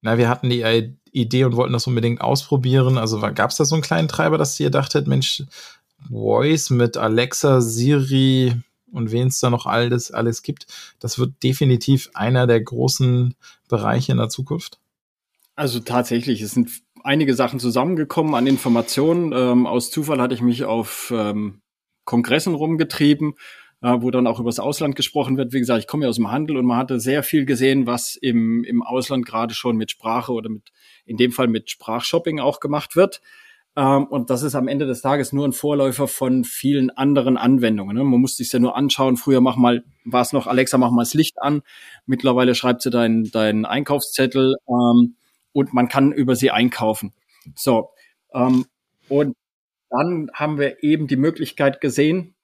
[0.00, 2.98] na, wir hatten die Idee und wollten das unbedingt ausprobieren?
[2.98, 5.44] Also gab es da so einen kleinen Treiber, dass ihr dachtet, Mensch,
[6.10, 8.54] Voice mit Alexa, Siri,
[8.94, 10.66] und wen es da noch alles, alles gibt.
[11.00, 13.34] Das wird definitiv einer der großen
[13.68, 14.78] Bereiche in der Zukunft.
[15.56, 16.70] Also tatsächlich, es sind
[17.04, 19.32] einige Sachen zusammengekommen an Informationen.
[19.32, 21.60] Ähm, aus Zufall hatte ich mich auf ähm,
[22.04, 23.34] Kongressen rumgetrieben,
[23.82, 25.52] äh, wo dann auch über das Ausland gesprochen wird.
[25.52, 28.16] Wie gesagt, ich komme ja aus dem Handel und man hatte sehr viel gesehen, was
[28.16, 30.72] im, im Ausland gerade schon mit Sprache oder mit,
[31.04, 33.20] in dem Fall mit Sprachshopping auch gemacht wird.
[33.76, 37.96] Ähm, und das ist am Ende des Tages nur ein Vorläufer von vielen anderen Anwendungen.
[37.96, 38.04] Ne?
[38.04, 39.16] Man muss sich ja nur anschauen.
[39.16, 41.62] Früher mach mal, war es noch, Alexa, mach mal das Licht an.
[42.06, 45.16] Mittlerweile schreibt sie deinen deinen Einkaufszettel ähm,
[45.52, 47.12] und man kann über sie einkaufen.
[47.56, 47.90] So.
[48.32, 48.66] Ähm,
[49.08, 49.36] und
[49.90, 52.34] dann haben wir eben die Möglichkeit gesehen,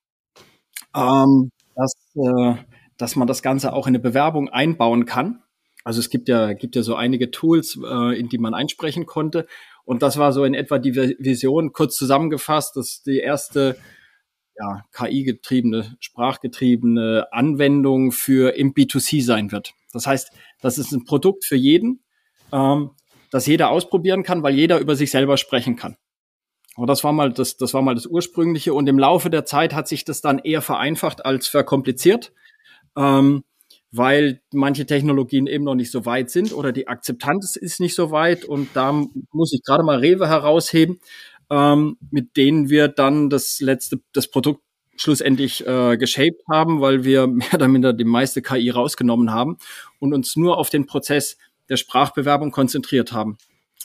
[0.94, 2.54] ähm, dass, äh,
[2.96, 5.42] dass man das Ganze auch in eine Bewerbung einbauen kann.
[5.84, 9.46] Also es gibt ja, gibt ja so einige Tools, äh, in die man einsprechen konnte.
[9.90, 13.76] Und das war so in etwa die Vision, kurz zusammengefasst, dass die erste
[14.56, 19.72] ja, KI-getriebene, sprachgetriebene Anwendung für im B2C sein wird.
[19.92, 22.04] Das heißt, das ist ein Produkt für jeden,
[22.52, 22.92] ähm,
[23.32, 25.96] das jeder ausprobieren kann, weil jeder über sich selber sprechen kann.
[26.76, 28.72] Aber das war mal das, das war mal das ursprüngliche.
[28.74, 32.32] Und im Laufe der Zeit hat sich das dann eher vereinfacht als verkompliziert.
[32.96, 33.42] Ähm,
[33.92, 38.10] weil manche Technologien eben noch nicht so weit sind oder die Akzeptanz ist nicht so
[38.10, 38.44] weit.
[38.44, 38.92] Und da
[39.32, 41.00] muss ich gerade mal Rewe herausheben,
[41.50, 44.62] ähm, mit denen wir dann das letzte, das Produkt
[44.96, 49.56] schlussendlich äh, geshaped haben, weil wir mehr oder minder die meiste KI rausgenommen haben
[49.98, 51.36] und uns nur auf den Prozess
[51.68, 53.38] der Sprachbewerbung konzentriert haben.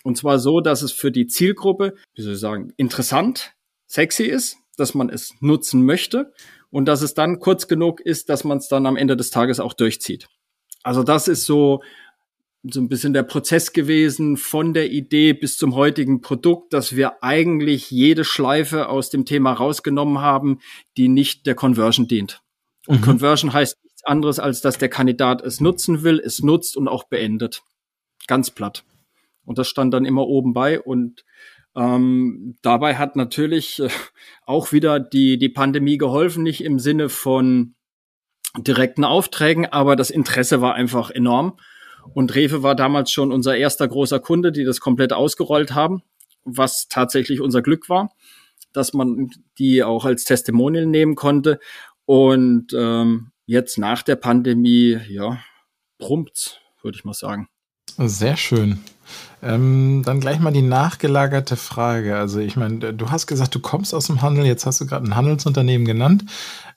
[0.04, 3.54] Und zwar so, dass es für die Zielgruppe, wie soll ich sagen, interessant,
[3.88, 6.34] sexy ist, dass man es nutzen möchte
[6.76, 9.62] und dass es dann kurz genug ist, dass man es dann am Ende des Tages
[9.62, 10.28] auch durchzieht.
[10.84, 11.82] Also das ist so
[12.64, 17.24] so ein bisschen der Prozess gewesen von der Idee bis zum heutigen Produkt, dass wir
[17.24, 20.60] eigentlich jede Schleife aus dem Thema rausgenommen haben,
[20.98, 22.42] die nicht der Conversion dient.
[22.88, 23.06] Und mhm.
[23.06, 27.06] Conversion heißt nichts anderes, als dass der Kandidat es nutzen will, es nutzt und auch
[27.06, 27.64] beendet.
[28.28, 28.84] Ganz platt.
[29.46, 31.24] Und das stand dann immer oben bei und
[31.76, 33.90] ähm, dabei hat natürlich äh,
[34.46, 37.76] auch wieder die, die Pandemie geholfen, nicht im Sinne von
[38.58, 41.58] direkten Aufträgen, aber das Interesse war einfach enorm.
[42.14, 46.04] Und Rewe war damals schon unser erster großer Kunde, die das komplett ausgerollt haben,
[46.44, 48.14] was tatsächlich unser Glück war,
[48.72, 51.60] dass man die auch als Testimonial nehmen konnte.
[52.06, 55.40] Und ähm, jetzt nach der Pandemie, ja,
[55.98, 57.50] prumpt's, würde ich mal sagen.
[57.98, 58.80] Sehr schön.
[59.42, 62.18] Ähm, dann gleich mal die nachgelagerte Frage.
[62.18, 65.06] Also ich meine, du hast gesagt, du kommst aus dem Handel, jetzt hast du gerade
[65.06, 66.26] ein Handelsunternehmen genannt.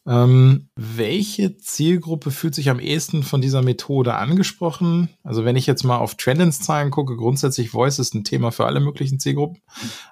[0.07, 5.09] Ähm, welche Zielgruppe fühlt sich am ehesten von dieser Methode angesprochen?
[5.23, 8.81] Also wenn ich jetzt mal auf Trendens-Zahlen gucke, grundsätzlich Voice ist ein Thema für alle
[8.81, 9.63] möglichen Zielgruppen,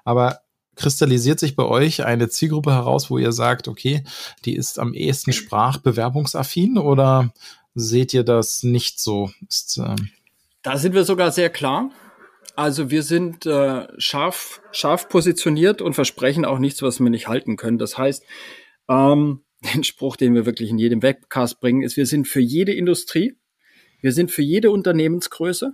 [0.03, 0.39] aber
[0.75, 4.03] kristallisiert sich bei euch eine Zielgruppe heraus, wo ihr sagt, okay,
[4.45, 7.33] die ist am ehesten sprachbewerbungsaffin oder
[7.73, 9.31] seht ihr das nicht so?
[9.47, 10.09] Ist, ähm
[10.67, 11.91] da sind wir sogar sehr klar.
[12.57, 17.55] Also wir sind äh, scharf, scharf positioniert und versprechen auch nichts, was wir nicht halten
[17.55, 17.77] können.
[17.77, 18.25] Das heißt,
[18.89, 22.73] ähm, den Spruch, den wir wirklich in jedem Webcast bringen, ist, wir sind für jede
[22.73, 23.37] Industrie,
[24.01, 25.71] wir sind für jede Unternehmensgröße,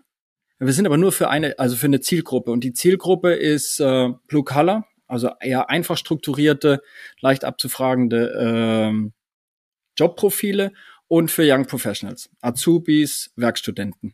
[0.59, 2.51] wir sind aber nur für eine, also für eine Zielgruppe.
[2.51, 6.83] Und die Zielgruppe ist äh, Blue Color, also eher einfach strukturierte,
[7.19, 9.09] leicht abzufragende äh,
[9.97, 10.71] Jobprofile
[11.07, 14.13] und für Young Professionals, Azubis, Werkstudenten.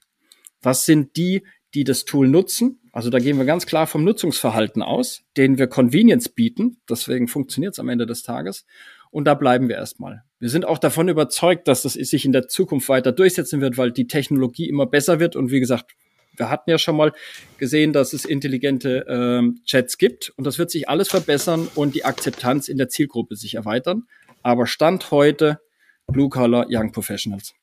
[0.61, 1.43] Was sind die,
[1.73, 2.79] die das Tool nutzen.
[2.91, 6.77] Also da gehen wir ganz klar vom Nutzungsverhalten aus, denen wir Convenience bieten.
[6.89, 8.65] Deswegen funktioniert es am Ende des Tages.
[9.11, 10.23] Und da bleiben wir erstmal.
[10.39, 13.91] Wir sind auch davon überzeugt, dass das sich in der Zukunft weiter durchsetzen wird, weil
[13.91, 15.35] die Technologie immer besser wird.
[15.35, 15.91] Und wie gesagt,
[16.35, 17.11] wir hatten ja schon mal
[17.57, 20.31] gesehen, dass es intelligente ähm, Chats gibt.
[20.37, 24.03] Und das wird sich alles verbessern und die Akzeptanz in der Zielgruppe sich erweitern.
[24.41, 25.59] Aber Stand heute
[26.07, 27.53] Blue Collar Young Professionals.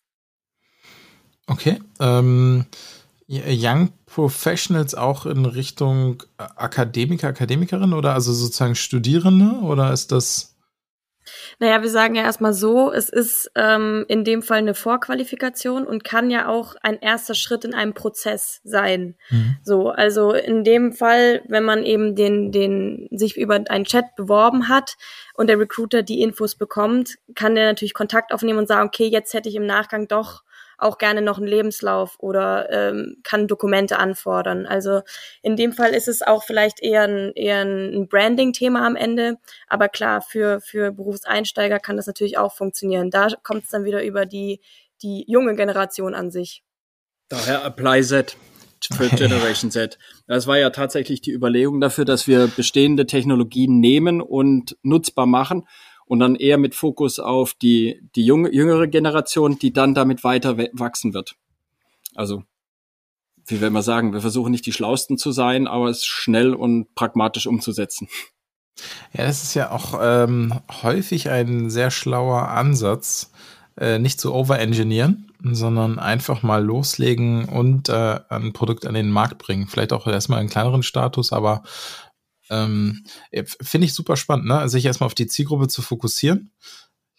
[1.47, 1.79] Okay.
[2.01, 2.67] Ähm
[3.29, 10.53] Young Professionals auch in Richtung Akademiker, Akademikerin oder also sozusagen Studierende oder ist das?
[11.59, 16.05] Naja, wir sagen ja erstmal so, es ist ähm, in dem Fall eine Vorqualifikation und
[16.05, 19.17] kann ja auch ein erster Schritt in einem Prozess sein.
[19.31, 19.57] Mhm.
[19.65, 24.69] So, also in dem Fall, wenn man eben den, den sich über einen Chat beworben
[24.69, 24.97] hat
[25.35, 29.35] und der Recruiter die Infos bekommt, kann der natürlich Kontakt aufnehmen und sagen, okay, jetzt
[29.35, 30.45] hätte ich im Nachgang doch
[30.79, 34.67] auch gerne noch einen Lebenslauf oder ähm, kann Dokumente anfordern.
[34.67, 35.03] Also
[35.43, 39.37] in dem Fall ist es auch vielleicht eher ein, eher ein Branding-Thema am Ende.
[39.69, 43.11] Aber klar, für, für Berufseinsteiger kann das natürlich auch funktionieren.
[43.11, 44.61] Da kommt es dann wieder über die,
[45.03, 46.63] die junge Generation an sich.
[47.29, 48.37] Daher Apply Z
[48.95, 49.99] für Generation Z.
[50.27, 55.67] Das war ja tatsächlich die Überlegung dafür, dass wir bestehende Technologien nehmen und nutzbar machen
[56.07, 60.57] und dann eher mit Fokus auf die, die junge, jüngere Generation, die dann damit weiter
[60.73, 61.35] wachsen wird.
[62.15, 62.45] Also,
[63.47, 66.95] wie will man sagen, wir versuchen nicht die Schlausten zu sein, aber es schnell und
[66.95, 68.09] pragmatisch umzusetzen.
[69.13, 73.33] Ja, das ist ja auch ähm, häufig ein sehr schlauer Ansatz,
[73.79, 79.39] äh, nicht zu overengineeren, sondern einfach mal loslegen und äh, ein Produkt an den Markt
[79.39, 79.67] bringen.
[79.67, 81.63] Vielleicht auch erstmal einen kleineren Status, aber
[82.51, 83.05] Ähm,
[83.45, 84.69] Finde ich super spannend, ne?
[84.69, 86.51] sich erstmal auf die Zielgruppe zu fokussieren.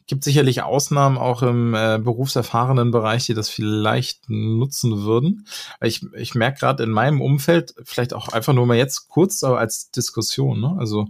[0.07, 5.47] Gibt sicherlich Ausnahmen auch im äh, berufserfahrenen Bereich, die das vielleicht nutzen würden.
[5.81, 9.59] Ich, ich merke gerade in meinem Umfeld, vielleicht auch einfach nur mal jetzt kurz aber
[9.59, 10.75] als Diskussion, ne?
[10.79, 11.07] Also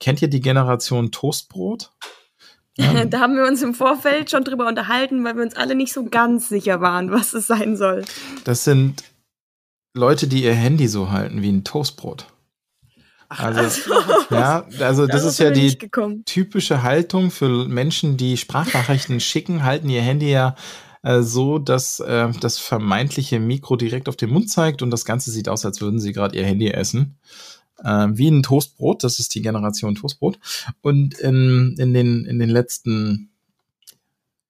[0.00, 1.92] kennt ihr die Generation Toastbrot?
[2.78, 3.04] Ja.
[3.04, 6.04] Da haben wir uns im Vorfeld schon drüber unterhalten, weil wir uns alle nicht so
[6.04, 8.04] ganz sicher waren, was es sein soll.
[8.44, 9.04] Das sind
[9.94, 12.26] Leute, die ihr Handy so halten wie ein Toastbrot.
[13.28, 13.92] Also,
[14.30, 15.76] ja, also das, das ist ja die
[16.24, 20.54] typische Haltung für Menschen, die Sprachnachrichten schicken, halten ihr Handy ja
[21.02, 25.30] äh, so, dass äh, das vermeintliche Mikro direkt auf den Mund zeigt und das Ganze
[25.30, 27.18] sieht aus, als würden sie gerade ihr Handy essen.
[27.84, 30.38] Äh, wie ein Toastbrot, das ist die Generation Toastbrot.
[30.80, 33.30] Und in, in, den, in den letzten,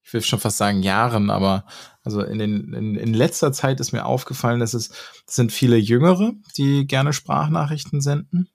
[0.05, 1.65] ich will schon fast sagen Jahren, aber
[2.05, 4.91] also in, den, in, in letzter Zeit ist mir aufgefallen, dass es
[5.27, 8.49] das sind viele Jüngere, die gerne Sprachnachrichten senden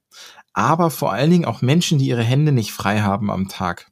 [0.53, 3.91] aber vor allen Dingen auch Menschen, die ihre Hände nicht frei haben am Tag.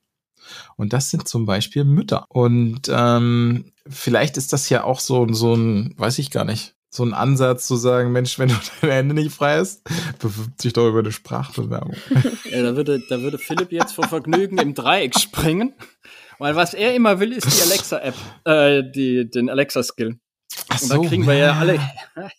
[0.75, 2.25] Und das sind zum Beispiel Mütter.
[2.29, 7.03] Und ähm, vielleicht ist das ja auch so, so ein, weiß ich gar nicht, so
[7.03, 9.81] ein Ansatz zu sagen, Mensch, wenn du deine Hände nicht frei hast,
[10.19, 11.95] bewirbt sich doch über eine Sprachbewerbung.
[12.49, 15.73] Ja, da würde, da würde Philipp jetzt vor Vergnügen im Dreieck springen.
[16.37, 20.19] Weil was er immer will, ist die Alexa-App, äh, die, den Alexa-Skill.
[20.69, 21.79] Und so, dann kriegen wir ja, ja alle,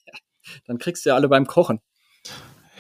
[0.67, 1.79] dann kriegst du ja alle beim Kochen.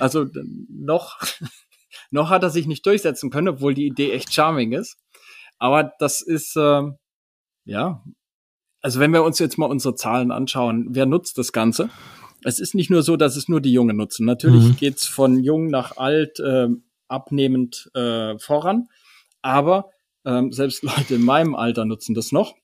[0.03, 0.27] Also
[0.69, 1.21] noch,
[2.11, 4.99] noch hat er sich nicht durchsetzen können, obwohl die Idee echt charming ist.
[5.59, 6.83] Aber das ist, äh,
[7.65, 8.05] ja,
[8.81, 11.89] also wenn wir uns jetzt mal unsere Zahlen anschauen, wer nutzt das Ganze?
[12.43, 14.27] Es ist nicht nur so, dass es nur die Jungen nutzen.
[14.27, 14.77] Natürlich mhm.
[14.77, 16.67] geht's von jung nach alt äh,
[17.07, 18.89] abnehmend äh, voran,
[19.41, 19.91] aber
[20.25, 22.57] ähm, selbst Leute in meinem Alter nutzen das noch.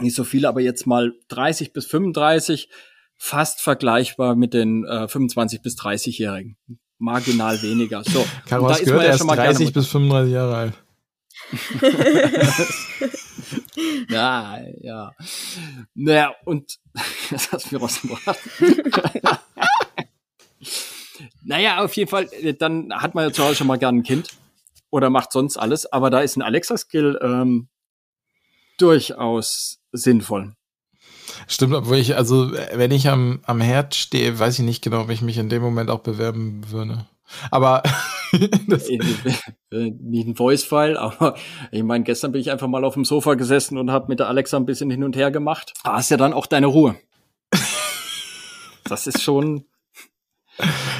[0.00, 2.68] Nicht so viele, aber jetzt mal 30 bis 35
[3.22, 6.56] fast vergleichbar mit den äh, 25 bis 30-Jährigen.
[6.98, 8.02] Marginal weniger.
[8.02, 10.72] So, Caro, da ist gehört, man ja schon mal 30 bis 35 Jahre alt.
[14.08, 15.12] ja, ja.
[15.94, 16.78] Naja, und
[17.30, 18.38] das hast du mir rausgebracht.
[21.42, 22.28] naja, auf jeden Fall,
[22.58, 24.30] dann hat man ja zu Hause schon mal gern ein Kind
[24.90, 27.68] oder macht sonst alles, aber da ist ein Alexa-Skill ähm,
[28.78, 30.54] durchaus sinnvoll.
[31.46, 35.10] Stimmt, obwohl ich, also wenn ich am, am Herd stehe, weiß ich nicht genau, ob
[35.10, 37.06] ich mich in dem Moment auch bewerben würde.
[37.50, 37.82] Aber
[38.68, 38.98] das äh,
[39.70, 41.36] nicht ein Voice-File, aber
[41.70, 44.28] ich meine, gestern bin ich einfach mal auf dem Sofa gesessen und habe mit der
[44.28, 45.74] Alexa ein bisschen hin und her gemacht.
[45.84, 46.96] Da hast ja dann auch deine Ruhe.
[48.84, 49.64] Das ist schon.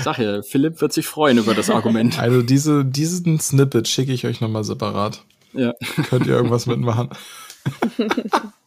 [0.03, 2.19] Sag ja, Philipp wird sich freuen über das Argument.
[2.19, 5.25] Also diese, diesen Snippet schicke ich euch nochmal separat.
[5.53, 5.75] Ja.
[6.09, 7.11] Könnt ihr irgendwas mitmachen?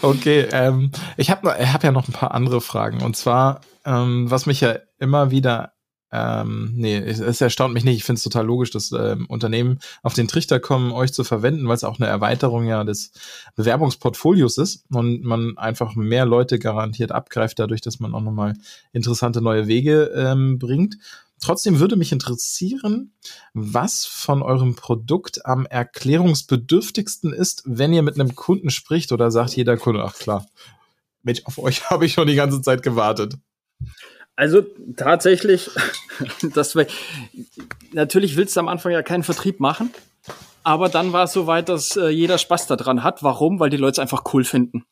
[0.00, 3.02] Okay, ähm, ich habe hab ja noch ein paar andere Fragen.
[3.02, 5.72] Und zwar, ähm, was mich ja immer wieder,
[6.12, 7.96] ähm, nee, es, erstaunt mich nicht.
[7.96, 11.66] Ich finde es total logisch, dass ähm, Unternehmen auf den Trichter kommen, euch zu verwenden,
[11.68, 13.12] weil es auch eine Erweiterung ja des
[13.56, 18.54] Bewerbungsportfolios ist und man einfach mehr Leute garantiert abgreift, dadurch, dass man auch nochmal
[18.92, 20.96] interessante neue Wege ähm, bringt.
[21.40, 23.12] Trotzdem würde mich interessieren,
[23.54, 29.56] was von eurem Produkt am erklärungsbedürftigsten ist, wenn ihr mit einem Kunden spricht oder sagt
[29.56, 30.46] jeder Kunde, ach klar,
[31.22, 33.34] Mensch, auf euch habe ich schon die ganze Zeit gewartet.
[34.36, 34.62] Also
[34.96, 35.70] tatsächlich,
[36.54, 36.86] das wär,
[37.92, 39.90] natürlich willst du am Anfang ja keinen Vertrieb machen,
[40.62, 43.22] aber dann war es so weit, dass äh, jeder Spaß daran hat.
[43.22, 43.58] Warum?
[43.58, 44.84] Weil die Leute es einfach cool finden.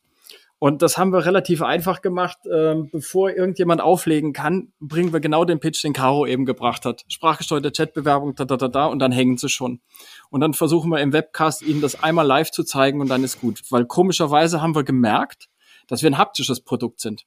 [0.59, 2.39] Und das haben wir relativ einfach gemacht.
[2.51, 7.05] Ähm, bevor irgendjemand auflegen kann, bringen wir genau den Pitch, den Caro eben gebracht hat.
[7.07, 9.81] Sprachgesteuerte Chatbewerbung, da, da, da, da, und dann hängen sie schon.
[10.29, 13.39] Und dann versuchen wir im Webcast ihnen das einmal live zu zeigen und dann ist
[13.39, 13.61] gut.
[13.69, 15.47] Weil komischerweise haben wir gemerkt,
[15.87, 17.25] dass wir ein haptisches Produkt sind.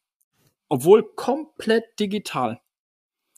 [0.69, 2.61] Obwohl komplett digital.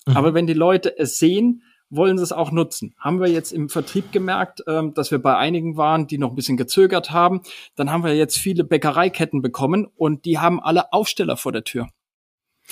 [0.06, 0.16] Mhm.
[0.16, 2.94] Aber wenn die Leute es sehen, wollen sie es auch nutzen.
[2.98, 6.34] Haben wir jetzt im Vertrieb gemerkt, ähm, dass wir bei einigen waren, die noch ein
[6.34, 7.42] bisschen gezögert haben.
[7.76, 11.88] Dann haben wir jetzt viele Bäckereiketten bekommen und die haben alle Aufsteller vor der Tür.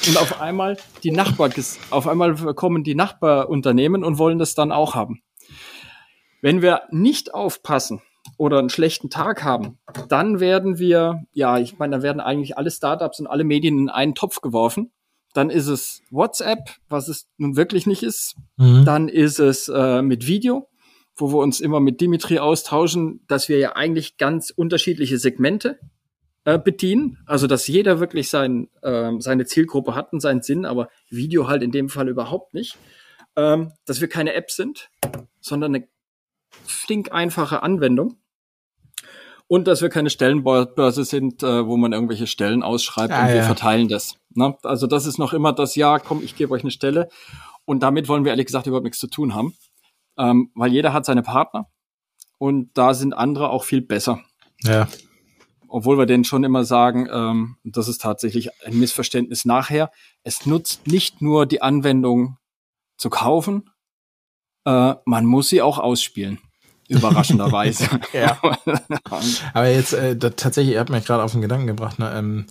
[0.09, 1.50] Und auf einmal die Nachbar,
[1.90, 5.20] auf einmal kommen die Nachbarunternehmen und wollen das dann auch haben.
[6.40, 8.00] Wenn wir nicht aufpassen
[8.38, 9.78] oder einen schlechten Tag haben,
[10.09, 13.88] dann werden wir, ja, ich meine, da werden eigentlich alle Startups und alle Medien in
[13.90, 14.90] einen Topf geworfen
[15.33, 18.37] dann ist es WhatsApp, was es nun wirklich nicht ist.
[18.57, 18.85] Mhm.
[18.85, 20.69] Dann ist es äh, mit Video,
[21.16, 25.79] wo wir uns immer mit Dimitri austauschen, dass wir ja eigentlich ganz unterschiedliche Segmente
[26.45, 27.19] äh, bedienen.
[27.27, 31.62] Also dass jeder wirklich sein, äh, seine Zielgruppe hat und seinen Sinn, aber Video halt
[31.62, 32.77] in dem Fall überhaupt nicht.
[33.37, 34.90] Ähm, dass wir keine App sind,
[35.40, 35.88] sondern eine
[36.64, 38.16] flink einfache Anwendung
[39.51, 43.37] und dass wir keine Stellenbörse sind, äh, wo man irgendwelche Stellen ausschreibt ah, und wir
[43.37, 43.43] ja.
[43.43, 44.15] verteilen das.
[44.33, 44.57] Ne?
[44.63, 47.09] Also das ist noch immer das Ja, komm, ich gebe euch eine Stelle.
[47.65, 49.57] Und damit wollen wir ehrlich gesagt überhaupt nichts zu tun haben,
[50.17, 51.67] ähm, weil jeder hat seine Partner
[52.38, 54.21] und da sind andere auch viel besser.
[54.63, 54.87] Ja.
[55.67, 59.90] Obwohl wir denen schon immer sagen, ähm, das ist tatsächlich ein Missverständnis nachher.
[60.23, 62.37] Es nutzt nicht nur die Anwendung
[62.96, 63.69] zu kaufen,
[64.65, 66.38] äh, man muss sie auch ausspielen.
[66.91, 67.88] Überraschenderweise.
[68.13, 68.38] Ja.
[69.55, 72.47] Aber jetzt äh, da, tatsächlich, ihr habt mich gerade auf den Gedanken gebracht, ne, ähm,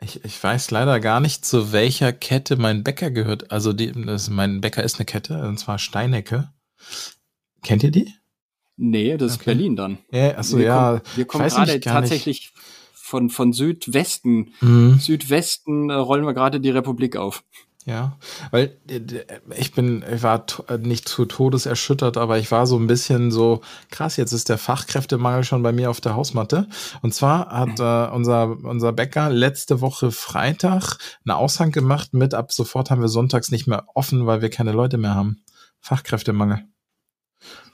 [0.00, 3.50] ich, ich weiß leider gar nicht, zu welcher Kette mein Bäcker gehört.
[3.50, 6.50] Also die, das, mein Bäcker ist eine Kette, und zwar Steinecke.
[7.62, 8.12] Kennt ihr die?
[8.76, 9.44] Nee, das ist Okay.
[9.46, 9.98] Berlin dann.
[10.12, 10.88] Ja, achso, wir ja.
[10.90, 11.84] kommen, wir kommen gerade nicht.
[11.84, 12.52] tatsächlich
[12.94, 14.52] von, von Südwesten.
[14.60, 14.98] Mhm.
[15.00, 17.42] Südwesten äh, rollen wir gerade die Republik auf.
[17.88, 18.18] Ja,
[18.50, 19.24] weil äh, d-
[19.56, 23.30] ich bin, ich war äh, nicht zu Todes erschüttert, aber ich war so ein bisschen
[23.30, 26.68] so, krass, jetzt ist der Fachkräftemangel schon bei mir auf der Hausmatte.
[27.00, 32.52] Und zwar hat äh, unser, unser Bäcker letzte Woche Freitag eine Aushang gemacht mit, ab
[32.52, 35.42] sofort haben wir sonntags nicht mehr offen, weil wir keine Leute mehr haben.
[35.80, 36.64] Fachkräftemangel.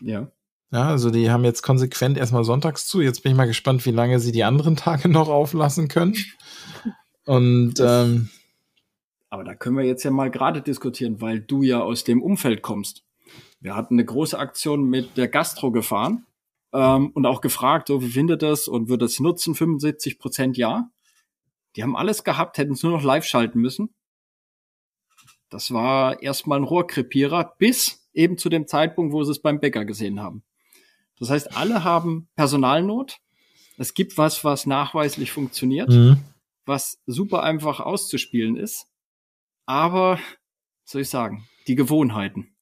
[0.01, 0.29] Ja.
[0.71, 3.01] Ja, also die haben jetzt konsequent erstmal sonntags zu.
[3.01, 6.15] Jetzt bin ich mal gespannt, wie lange sie die anderen Tage noch auflassen können.
[7.25, 8.29] Und ähm,
[9.35, 12.62] Aber da können wir jetzt ja mal gerade diskutieren, weil du ja aus dem Umfeld
[12.62, 13.03] kommst.
[13.59, 16.24] Wir hatten eine große Aktion mit der Gastro gefahren
[16.72, 19.57] ähm, und auch gefragt, so, wie findet das und wird das nutzen?
[19.57, 20.89] 75 Prozent ja.
[21.74, 23.93] Die haben alles gehabt, hätten es nur noch live schalten müssen.
[25.51, 29.85] Das war erstmal ein Rohrkrepierer bis eben zu dem Zeitpunkt, wo sie es beim Bäcker
[29.85, 30.45] gesehen haben.
[31.18, 33.18] Das heißt, alle haben Personalnot.
[33.78, 36.18] Es gibt was, was nachweislich funktioniert mhm.
[36.66, 38.87] was super einfach auszuspielen ist.
[39.67, 40.19] Aber,
[40.85, 42.55] soll ich sagen, die Gewohnheiten.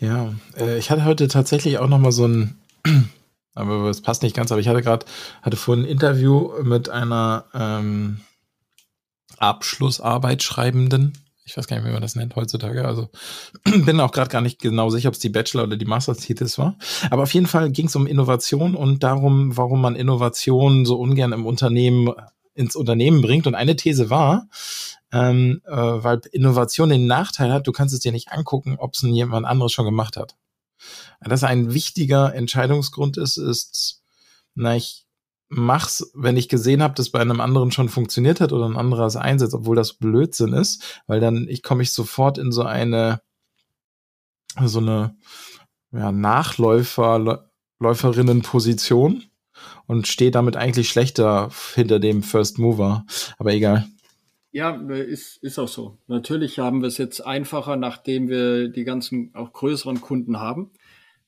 [0.00, 2.58] Ja, äh, ich hatte heute tatsächlich auch noch mal so ein,
[3.54, 5.06] aber es passt nicht ganz, aber ich hatte gerade,
[5.42, 8.20] hatte vorhin ein Interview mit einer ähm,
[9.38, 11.18] Abschlussarbeit schreibenden.
[11.44, 12.84] Ich weiß gar nicht, wie man das nennt heutzutage.
[12.84, 13.08] Also
[13.64, 16.76] bin auch gerade gar nicht genau sicher, ob es die Bachelor- oder die Masterthesis war.
[17.10, 21.32] Aber auf jeden Fall ging es um Innovation und darum, warum man Innovation so ungern
[21.32, 22.12] im Unternehmen
[22.54, 23.46] ins Unternehmen bringt.
[23.46, 24.48] Und eine These war,
[25.16, 29.02] ähm, äh, weil Innovation den Nachteil hat, du kannst es dir nicht angucken, ob es
[29.02, 30.36] jemand anderes schon gemacht hat.
[31.20, 34.02] Das ein wichtiger Entscheidungsgrund ist, ist,
[34.54, 35.06] na, ich
[35.48, 39.06] mach's, wenn ich gesehen habe, dass bei einem anderen schon funktioniert hat oder ein anderer
[39.06, 43.20] es einsetzt, obwohl das Blödsinn ist, weil dann ich komme ich sofort in so eine
[44.64, 45.16] so eine
[45.92, 47.46] ja, Nachläufer
[47.78, 49.24] Läuferinnenposition
[49.86, 53.04] und stehe damit eigentlich schlechter hinter dem First Mover.
[53.38, 53.86] Aber egal.
[54.56, 55.98] Ja, ist, ist auch so.
[56.06, 60.70] Natürlich haben wir es jetzt einfacher, nachdem wir die ganzen auch größeren Kunden haben.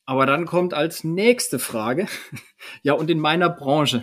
[0.07, 2.07] Aber dann kommt als nächste Frage,
[2.83, 4.03] ja, und in meiner Branche.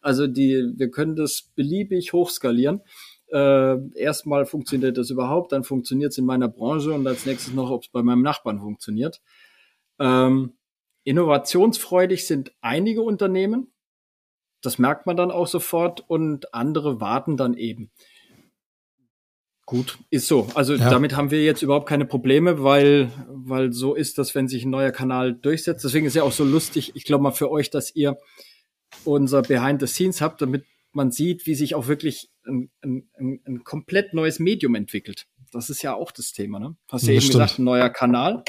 [0.00, 2.82] Also die, wir können das beliebig hochskalieren.
[3.32, 7.70] Äh, erstmal funktioniert das überhaupt, dann funktioniert es in meiner Branche und als nächstes noch,
[7.70, 9.20] ob es bei meinem Nachbarn funktioniert.
[9.98, 10.52] Ähm,
[11.02, 13.72] innovationsfreudig sind einige Unternehmen.
[14.66, 17.90] Das merkt man dann auch sofort und andere warten dann eben.
[19.64, 20.48] Gut, ist so.
[20.54, 20.90] Also Ja.
[20.90, 24.70] damit haben wir jetzt überhaupt keine Probleme, weil, weil so ist das, wenn sich ein
[24.70, 25.84] neuer Kanal durchsetzt.
[25.84, 28.16] Deswegen ist ja auch so lustig, ich glaube mal für euch, dass ihr
[29.04, 33.08] unser Behind the Scenes habt, damit man sieht, wie sich auch wirklich ein, ein,
[33.44, 35.26] ein, komplett neues Medium entwickelt.
[35.52, 36.76] Das ist ja auch das Thema, ne?
[36.90, 37.32] Hast ja eben stimmt.
[37.42, 38.44] gesagt, ein neuer Kanal,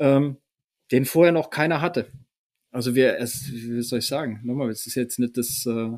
[0.00, 0.38] ähm,
[0.90, 2.10] den vorher noch keiner hatte.
[2.76, 5.92] Also wir, es, wie soll ich sagen, nochmal, es ist jetzt nicht das, äh,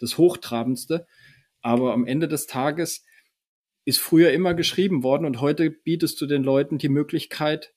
[0.00, 1.06] das Hochtrabendste,
[1.62, 3.04] aber am Ende des Tages
[3.84, 7.72] ist früher immer geschrieben worden und heute bietest du den Leuten die Möglichkeit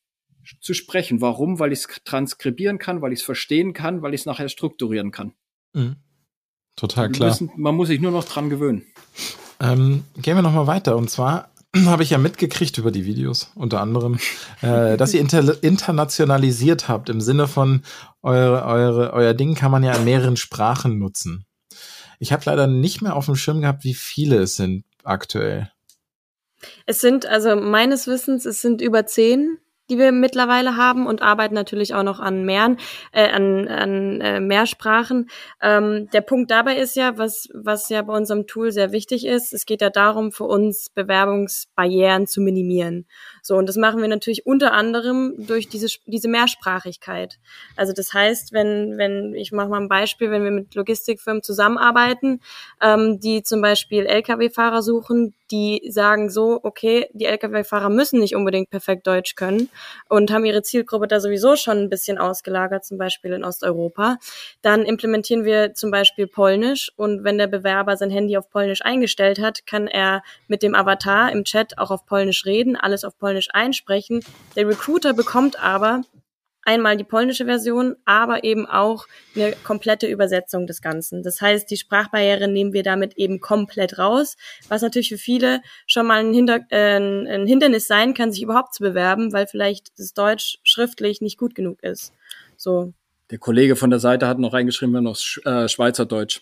[0.59, 1.21] zu sprechen.
[1.21, 1.59] Warum?
[1.59, 5.11] Weil ich es transkribieren kann, weil ich es verstehen kann, weil ich es nachher strukturieren
[5.11, 5.33] kann.
[5.73, 5.97] Mhm.
[6.75, 7.29] Total klar.
[7.29, 8.87] Müssen, man muss sich nur noch dran gewöhnen.
[9.59, 10.97] Ähm, gehen wir noch mal weiter.
[10.97, 11.51] Und zwar
[11.85, 14.19] habe ich ja mitgekriegt über die Videos, unter anderem,
[14.61, 17.83] äh, dass ihr inter internationalisiert habt, im Sinne von,
[18.21, 21.45] eure, eure, euer Ding kann man ja in mehreren Sprachen nutzen.
[22.19, 25.71] Ich habe leider nicht mehr auf dem Schirm gehabt, wie viele es sind aktuell.
[26.85, 29.59] Es sind, also meines Wissens, es sind über zehn,
[29.89, 32.77] die wir mittlerweile haben und arbeiten natürlich auch noch an mehreren,
[33.11, 35.29] äh, an, an äh, Mehrsprachen.
[35.61, 39.53] Ähm, der Punkt dabei ist ja, was, was ja bei unserem Tool sehr wichtig ist,
[39.53, 43.05] es geht ja darum, für uns Bewerbungsbarrieren zu minimieren.
[43.41, 47.39] So, und das machen wir natürlich unter anderem durch diese, diese Mehrsprachigkeit.
[47.77, 52.41] Also das heißt, wenn, wenn, ich mache mal ein Beispiel, wenn wir mit Logistikfirmen zusammenarbeiten,
[52.81, 58.69] ähm, die zum Beispiel Lkw-Fahrer suchen, die sagen so, okay, die Lkw-Fahrer müssen nicht unbedingt
[58.69, 59.69] perfekt Deutsch können,
[60.09, 64.17] und haben ihre Zielgruppe da sowieso schon ein bisschen ausgelagert, zum Beispiel in Osteuropa.
[64.61, 69.39] Dann implementieren wir zum Beispiel Polnisch und wenn der Bewerber sein Handy auf Polnisch eingestellt
[69.39, 73.49] hat, kann er mit dem Avatar im Chat auch auf Polnisch reden, alles auf Polnisch
[73.51, 74.23] einsprechen.
[74.55, 76.01] Der Recruiter bekommt aber
[76.67, 81.23] einmal die polnische Version, aber eben auch eine komplette Übersetzung des Ganzen.
[81.23, 84.35] Das heißt, die Sprachbarriere nehmen wir damit eben komplett raus,
[84.67, 88.73] was natürlich für viele schon mal ein, Hinter äh, ein Hindernis sein kann, sich überhaupt
[88.73, 92.13] zu bewerben, weil vielleicht das Deutsch schriftlich nicht gut genug ist.
[92.57, 92.93] So.
[93.31, 96.41] Der Kollege von der Seite hat noch reingeschrieben, wir noch Sch äh, Schweizerdeutsch.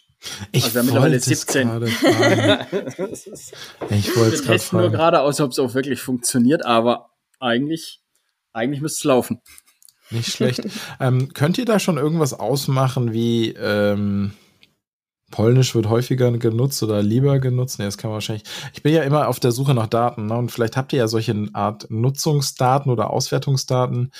[0.51, 1.67] Ich Also wir haben mittlerweile wollte es 17.
[1.67, 2.95] gerade fragen.
[2.97, 3.53] das ist,
[3.91, 4.97] Ich wollte es gerade testen nur fragen.
[4.97, 8.01] gerade aus, ob es auch wirklich funktioniert, aber eigentlich,
[8.53, 9.41] eigentlich müsste es laufen.
[10.09, 10.61] Nicht schlecht.
[10.99, 14.33] ähm, könnt ihr da schon irgendwas ausmachen, wie ähm,
[15.31, 17.79] Polnisch wird häufiger genutzt oder lieber genutzt?
[17.79, 18.47] Nee, das kann man wahrscheinlich.
[18.73, 20.35] Ich bin ja immer auf der Suche nach Daten, ne?
[20.35, 24.11] Und vielleicht habt ihr ja solche Art Nutzungsdaten oder Auswertungsdaten,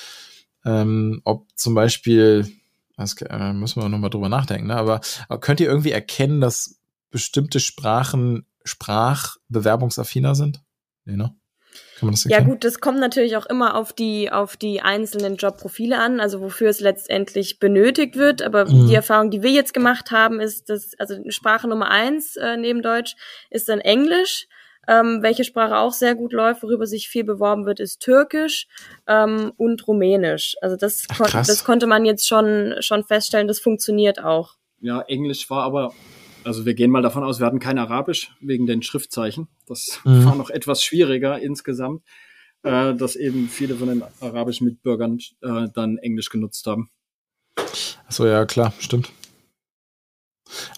[0.64, 2.50] ähm, ob zum Beispiel,
[2.96, 4.76] das äh, müssen wir nochmal drüber nachdenken, ne?
[4.76, 5.00] aber
[5.40, 6.80] könnt ihr irgendwie erkennen, dass
[7.10, 10.62] bestimmte Sprachen sprachbewerbungsaffiner sind?
[11.04, 11.34] Nee, ne?
[11.98, 15.36] Kann man das Ja gut, das kommt natürlich auch immer auf die auf die einzelnen
[15.36, 18.42] Jobprofile an, also wofür es letztendlich benötigt wird.
[18.42, 18.88] Aber Mhm.
[18.88, 22.82] die Erfahrung, die wir jetzt gemacht haben, ist, dass also Sprache Nummer eins äh, neben
[22.82, 23.16] Deutsch
[23.50, 24.46] ist dann Englisch.
[24.88, 28.68] Ähm, welche Sprache auch sehr gut läuft, worüber sich viel beworben wird, ist Türkisch
[29.08, 30.54] ähm, und Rumänisch.
[30.60, 34.54] Also das, Ach, kon das konnte man jetzt schon schon feststellen, das funktioniert auch.
[34.80, 35.92] Ja, Englisch war aber,
[36.46, 39.48] also wir gehen mal davon aus, wir hatten kein Arabisch wegen den Schriftzeichen.
[39.66, 40.24] Das Mhm.
[40.24, 42.02] war noch etwas schwieriger insgesamt,
[42.62, 46.90] äh, dass eben viele von den arabischen Mitbürgern äh, dann Englisch genutzt haben.
[48.06, 49.10] Achso, ja, klar, stimmt.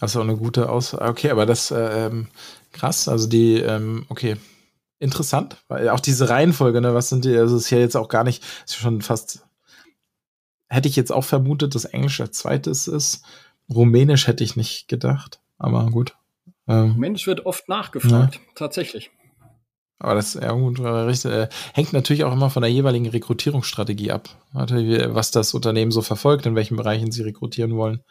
[0.00, 0.94] Das ist auch eine gute Aus.
[0.94, 2.28] Okay, aber das äh, ähm,
[2.72, 3.06] krass.
[3.08, 4.36] Also die, ähm, okay,
[4.98, 7.36] interessant, weil auch diese Reihenfolge, ne, was sind die?
[7.36, 9.44] Also es ist ja jetzt auch gar nicht, ist schon fast.
[10.70, 13.24] Hätte ich jetzt auch vermutet, dass Englisch als zweites ist.
[13.70, 16.16] Rumänisch hätte ich nicht gedacht, aber gut.
[16.66, 19.10] Ähm, Mensch wird oft nachgefragt, tatsächlich.
[19.98, 24.28] aber das ja, gut, äh, äh, hängt natürlich auch immer von der jeweiligen Rekrutierungsstrategie ab.
[24.52, 28.02] Natürlich, was das Unternehmen so verfolgt, in welchen Bereichen sie rekrutieren wollen,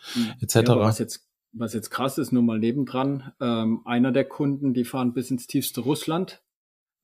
[0.42, 0.56] etc.
[0.56, 4.86] Ja, was jetzt, was jetzt krass ist, nur mal nebendran, ähm, einer der Kunden, die
[4.86, 6.42] fahren bis ins tiefste Russland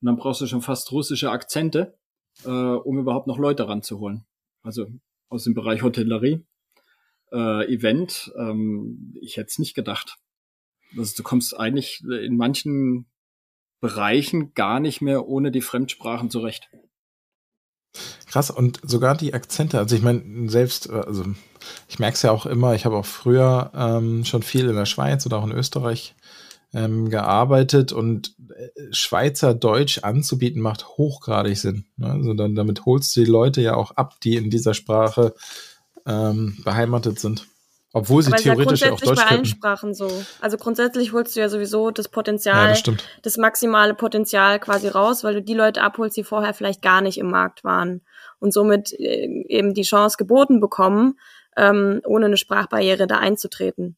[0.01, 1.97] und dann brauchst du schon fast russische Akzente,
[2.43, 4.25] äh, um überhaupt noch Leute ranzuholen.
[4.63, 4.87] Also
[5.29, 6.45] aus dem Bereich Hotellerie,
[7.31, 10.17] äh, Event, ähm, ich hätte es nicht gedacht.
[10.97, 13.05] Also du kommst eigentlich in manchen
[13.81, 16.69] Bereichen gar nicht mehr ohne die Fremdsprachen zurecht.
[18.27, 21.25] Krass, und sogar die Akzente, also ich meine, selbst, äh, also
[21.87, 24.87] ich merke es ja auch immer, ich habe auch früher ähm, schon viel in der
[24.87, 26.15] Schweiz oder auch in Österreich
[26.73, 31.85] ähm, gearbeitet und äh, Schweizer Deutsch anzubieten macht hochgradig Sinn.
[31.97, 32.07] Ne?
[32.07, 35.35] Also dann, damit holst du die Leute ja auch ab, die in dieser Sprache
[36.07, 37.47] ähm, beheimatet sind.
[37.95, 39.45] Obwohl sie Aber ist ja theoretisch ja auch grundsätzlich Deutsch bei allen.
[39.45, 40.11] Sprachen so.
[40.41, 43.03] Also grundsätzlich holst du ja sowieso das Ja, Potenzial, das stimmt.
[43.21, 47.19] das maximale Potenzial quasi raus, weil du die Leute abholst, die vorher vielleicht gar nicht
[47.19, 48.01] im Markt waren
[48.39, 51.19] und somit äh, eben die Chance geboten bekommen,
[51.55, 53.95] ähm, ohne eine Sprachbarriere da einzutreten.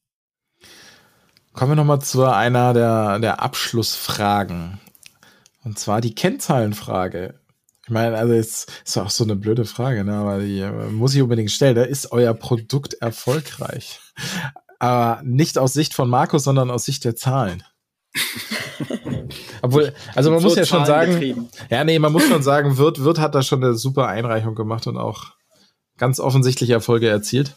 [1.54, 4.78] Kommen wir nochmal zu einer der, der Abschlussfragen.
[5.64, 7.40] Und zwar die Kennzahlenfrage.
[7.86, 10.14] Ich meine, also jetzt ist auch so eine blöde Frage, ne?
[10.14, 11.76] aber die äh, muss ich unbedingt stellen.
[11.76, 14.00] Da ist euer Produkt erfolgreich?
[14.80, 17.62] Aber nicht aus Sicht von Markus, sondern aus Sicht der Zahlen.
[19.62, 21.48] Obwohl, also man So muss ja schon sagen, zahlengetrieben.
[21.70, 24.86] ja, nee, man muss schon sagen, Wirt, Wirt hat da schon eine super Einreichung gemacht
[24.86, 25.32] und auch
[25.96, 27.54] ganz offensichtliche Erfolge erzielt.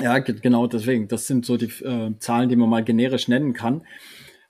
[0.00, 1.08] Ja, ge- genau deswegen.
[1.08, 3.82] Das sind so die äh, Zahlen, die man mal generisch nennen kann.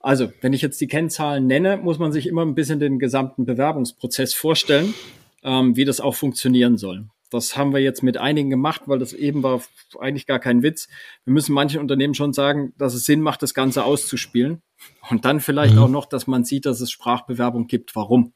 [0.06, 3.44] Also, wenn ich jetzt die Kennzahlen nenne, muss man sich immer ein bisschen den gesamten
[3.44, 4.94] Bewerbungsprozess vorstellen,
[5.42, 7.06] ähm, wie das auch funktionieren soll.
[7.32, 9.60] Das haben wir jetzt mit einigen gemacht, weil das eben war
[9.98, 10.86] eigentlich gar kein Witz.
[11.24, 14.62] Wir müssen manchen Unternehmen schon sagen, dass es Sinn macht, das Ganze auszuspielen.
[15.10, 15.80] Und dann vielleicht Mhm.
[15.80, 17.96] auch noch, dass man sieht, dass es Sprachbewerbung gibt.
[17.96, 18.32] Warum?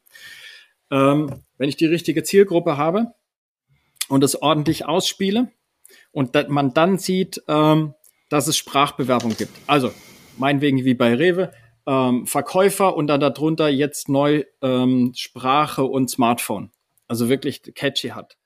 [0.90, 3.14] Ähm, wenn ich die richtige Zielgruppe habe
[4.08, 5.52] und es ordentlich ausspiele,
[6.10, 7.94] und man dann sieht, ähm,
[8.28, 9.52] dass es Sprachbewerbung gibt.
[9.68, 9.92] Also
[10.36, 11.52] meinetwegen wie bei Rewe,
[11.86, 16.70] ähm, Verkäufer und dann darunter jetzt neu ähm, Sprache und Smartphone.
[17.08, 18.36] Also wirklich catchy hat.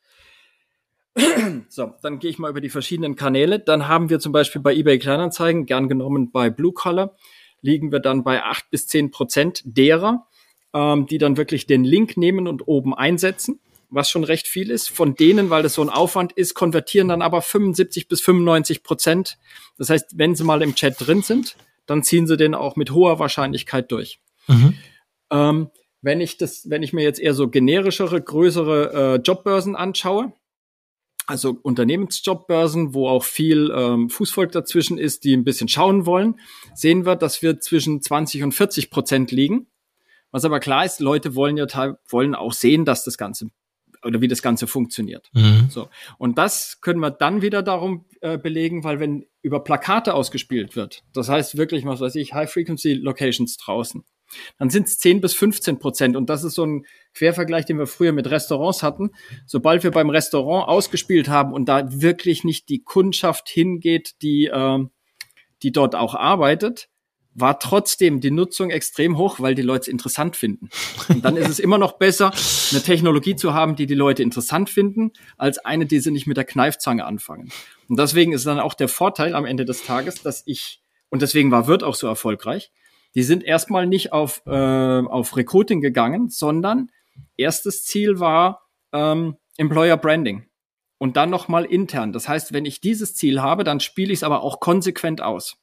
[1.68, 3.58] So, dann gehe ich mal über die verschiedenen Kanäle.
[3.58, 7.16] Dann haben wir zum Beispiel bei eBay Kleinanzeigen, gern genommen bei Blue Collar,
[7.62, 10.26] liegen wir dann bei acht bis zehn Prozent derer,
[10.72, 13.60] ähm, die dann wirklich den Link nehmen und oben einsetzen,
[13.90, 14.90] was schon recht viel ist.
[14.90, 19.38] Von denen, weil das so ein Aufwand ist, konvertieren dann aber 75 bis 95 Prozent.
[19.78, 21.56] Das heißt, wenn sie mal im Chat drin sind,
[21.86, 24.20] dann ziehen sie den auch mit hoher Wahrscheinlichkeit durch.
[24.48, 24.74] Mhm.
[25.30, 25.70] Ähm,
[26.02, 30.32] wenn ich das, wenn ich mir jetzt eher so generischere, größere äh, Jobbörsen anschaue,
[31.26, 36.38] also Unternehmensjobbörsen, wo auch viel ähm, Fußvolk dazwischen ist, die ein bisschen schauen wollen,
[36.74, 39.66] sehen wir, dass wir zwischen 20 und 40 Prozent liegen.
[40.30, 41.66] Was aber klar ist, Leute wollen ja
[42.08, 43.48] wollen auch sehen, dass das Ganze
[44.04, 45.30] oder wie das Ganze funktioniert.
[45.32, 45.66] Mhm.
[45.68, 45.88] So.
[46.18, 51.04] Und das können wir dann wieder darum äh, belegen, weil wenn über Plakate ausgespielt wird,
[51.12, 54.04] das heißt wirklich, was weiß ich, High-Frequency-Locations draußen,
[54.58, 56.16] dann sind es 10 bis 15 Prozent.
[56.16, 59.10] Und das ist so ein Quervergleich, den wir früher mit Restaurants hatten.
[59.46, 64.78] Sobald wir beim Restaurant ausgespielt haben und da wirklich nicht die Kundschaft hingeht, die, äh,
[65.62, 66.88] die dort auch arbeitet,
[67.34, 70.68] war trotzdem die Nutzung extrem hoch, weil die Leute es interessant finden.
[71.08, 72.32] Und dann ist es immer noch besser,
[72.70, 76.36] eine Technologie zu haben, die die Leute interessant finden, als eine, die sie nicht mit
[76.36, 77.50] der Kneifzange anfangen.
[77.88, 80.80] Und deswegen ist dann auch der Vorteil am Ende des Tages, dass ich,
[81.10, 82.70] und deswegen war Wirt auch so erfolgreich,
[83.14, 86.90] die sind erstmal nicht auf, äh, auf Recruiting gegangen, sondern
[87.36, 88.62] erstes Ziel war
[88.92, 90.46] ähm, Employer Branding.
[90.98, 92.12] Und dann nochmal intern.
[92.12, 95.56] Das heißt, wenn ich dieses Ziel habe, dann spiele ich es aber auch konsequent aus.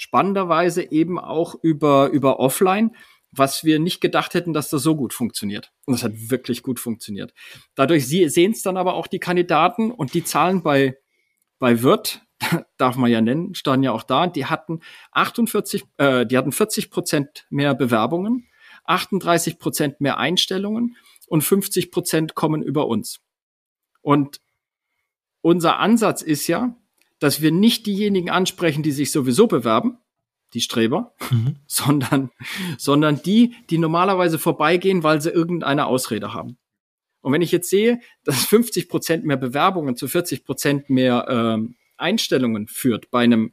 [0.00, 2.96] Spannenderweise eben auch über, über Offline,
[3.32, 5.72] was wir nicht gedacht hätten, dass das so gut funktioniert.
[5.84, 7.34] Und das hat wirklich gut funktioniert.
[7.74, 10.96] Dadurch sehen es dann aber auch die Kandidaten und die Zahlen bei,
[11.58, 12.22] bei Wirt,
[12.78, 14.80] darf man ja nennen, standen ja auch da, die hatten
[15.12, 18.48] 48, äh, die hatten 40 Prozent mehr Bewerbungen,
[18.84, 20.96] 38 Prozent mehr Einstellungen
[21.26, 23.20] und 50 Prozent kommen über uns.
[24.00, 24.40] Und
[25.42, 26.74] unser Ansatz ist ja,
[27.20, 29.98] dass wir nicht diejenigen ansprechen, die sich sowieso bewerben,
[30.54, 31.56] die Streber, mhm.
[31.66, 32.30] sondern,
[32.76, 36.58] sondern die, die normalerweise vorbeigehen, weil sie irgendeine Ausrede haben.
[37.22, 41.76] Und wenn ich jetzt sehe, dass 50 Prozent mehr Bewerbungen zu 40 Prozent mehr ähm,
[41.96, 43.52] Einstellungen führt bei einem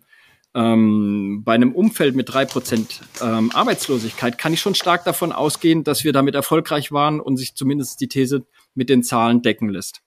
[0.56, 5.84] ähm, bei einem Umfeld mit drei Prozent ähm, Arbeitslosigkeit, kann ich schon stark davon ausgehen,
[5.84, 10.02] dass wir damit erfolgreich waren und sich zumindest die These mit den Zahlen decken lässt.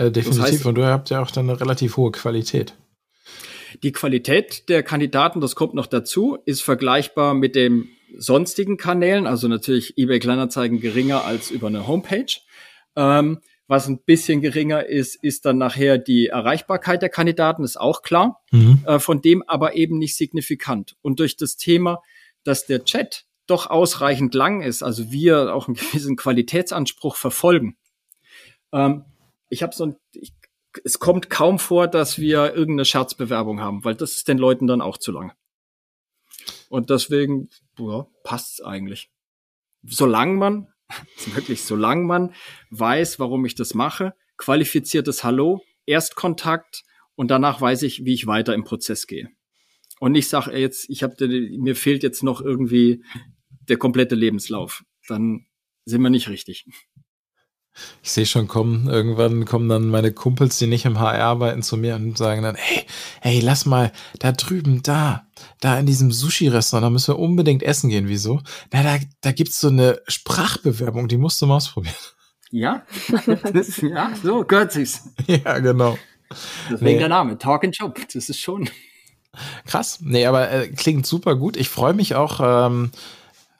[0.00, 0.42] Äh, definitiv.
[0.42, 2.72] Das heißt, und du habt ja auch dann eine relativ hohe Qualität.
[3.82, 9.46] Die Qualität der Kandidaten, das kommt noch dazu, ist vergleichbar mit den sonstigen Kanälen, also
[9.46, 12.32] natürlich eBay Kleinanzeigen geringer als über eine Homepage.
[12.96, 18.00] Ähm, was ein bisschen geringer ist, ist dann nachher die Erreichbarkeit der Kandidaten, ist auch
[18.00, 18.82] klar, mhm.
[18.86, 20.96] äh, von dem aber eben nicht signifikant.
[21.02, 22.02] Und durch das Thema,
[22.42, 27.76] dass der Chat doch ausreichend lang ist, also wir auch einen gewissen Qualitätsanspruch verfolgen.
[28.72, 29.04] Ähm,
[29.50, 30.32] ich habe so ein, ich,
[30.84, 34.80] es kommt kaum vor, dass wir irgendeine Scherzbewerbung haben, weil das ist den Leuten dann
[34.80, 35.32] auch zu lang.
[36.68, 39.10] Und deswegen ja, passt's eigentlich.
[39.82, 40.68] Solange man
[41.34, 42.34] wirklich, solange man
[42.70, 46.84] weiß, warum ich das mache, qualifiziertes Hallo, Erstkontakt
[47.16, 49.28] und danach weiß ich, wie ich weiter im Prozess gehe.
[49.98, 53.04] Und ich sage jetzt, ich habe mir fehlt jetzt noch irgendwie
[53.68, 54.84] der komplette Lebenslauf.
[55.08, 55.46] Dann
[55.84, 56.66] sind wir nicht richtig.
[58.02, 61.76] Ich sehe schon kommen, irgendwann kommen dann meine Kumpels, die nicht im HR arbeiten, zu
[61.76, 62.84] mir und sagen dann, hey,
[63.20, 65.26] hey, lass mal da drüben, da,
[65.60, 68.08] da in diesem Sushi-Restaurant, da müssen wir unbedingt essen gehen.
[68.08, 68.40] Wieso?
[68.72, 71.94] Na, da, da gibt's so eine Sprachbewerbung, die musst du mal ausprobieren.
[72.50, 72.82] Ja,
[73.82, 75.08] ja, so gehört sich's.
[75.26, 75.96] Ja, genau.
[76.70, 76.98] Deswegen nee.
[76.98, 78.68] der Name, Talk and Job, das ist schon.
[79.66, 79.98] Krass.
[80.00, 81.56] Nee, aber äh, klingt super gut.
[81.56, 82.90] Ich freue mich auch, ähm,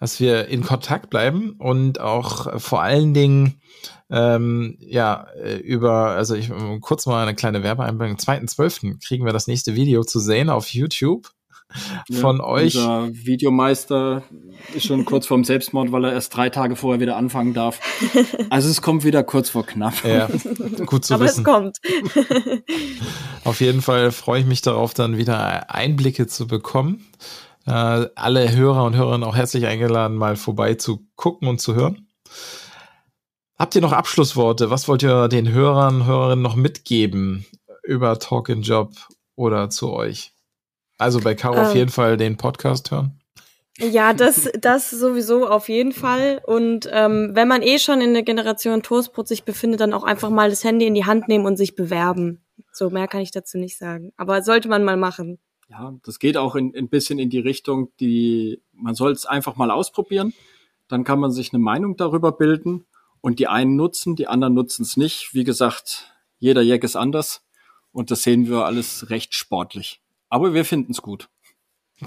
[0.00, 3.60] dass wir in Kontakt bleiben und auch äh, vor allen Dingen
[4.10, 8.18] ähm, ja, äh, über, also ich kurz mal eine kleine Werbeeinblendung.
[8.18, 8.98] Am 2.12.
[9.06, 11.30] kriegen wir das nächste Video zu sehen auf YouTube
[12.10, 12.74] von ja, euch.
[12.74, 14.24] Unser Videomeister
[14.74, 17.78] ist schon kurz vorm Selbstmord, weil er erst drei Tage vorher wieder anfangen darf.
[18.50, 20.04] Also es kommt wieder kurz vor knapp.
[20.04, 20.28] Ja,
[20.86, 21.46] gut zu Aber wissen.
[21.46, 22.56] Aber es kommt.
[23.44, 27.06] Auf jeden Fall freue ich mich darauf, dann wieder Einblicke zu bekommen.
[27.70, 32.08] Äh, alle Hörer und Hörerinnen auch herzlich eingeladen, mal vorbei zu gucken und zu hören.
[33.56, 34.70] Habt ihr noch Abschlussworte?
[34.70, 37.46] Was wollt ihr den Hörern, Hörerinnen noch mitgeben
[37.84, 38.94] über Talk in Job
[39.36, 40.32] oder zu euch?
[40.98, 43.20] Also bei Caro ähm, auf jeden Fall den Podcast hören.
[43.78, 46.42] Ja, das, das sowieso auf jeden Fall.
[46.44, 50.30] Und ähm, wenn man eh schon in der Generation Toastbrot sich befindet, dann auch einfach
[50.30, 52.44] mal das Handy in die Hand nehmen und sich bewerben.
[52.72, 54.12] So mehr kann ich dazu nicht sagen.
[54.16, 55.38] Aber sollte man mal machen.
[55.70, 59.54] Ja, das geht auch in, ein bisschen in die Richtung, die man soll es einfach
[59.54, 60.34] mal ausprobieren.
[60.88, 62.86] Dann kann man sich eine Meinung darüber bilden.
[63.20, 65.34] Und die einen nutzen, die anderen nutzen es nicht.
[65.34, 67.42] Wie gesagt, jeder Jack ist anders.
[67.92, 70.00] Und das sehen wir alles recht sportlich.
[70.28, 71.28] Aber wir finden es gut.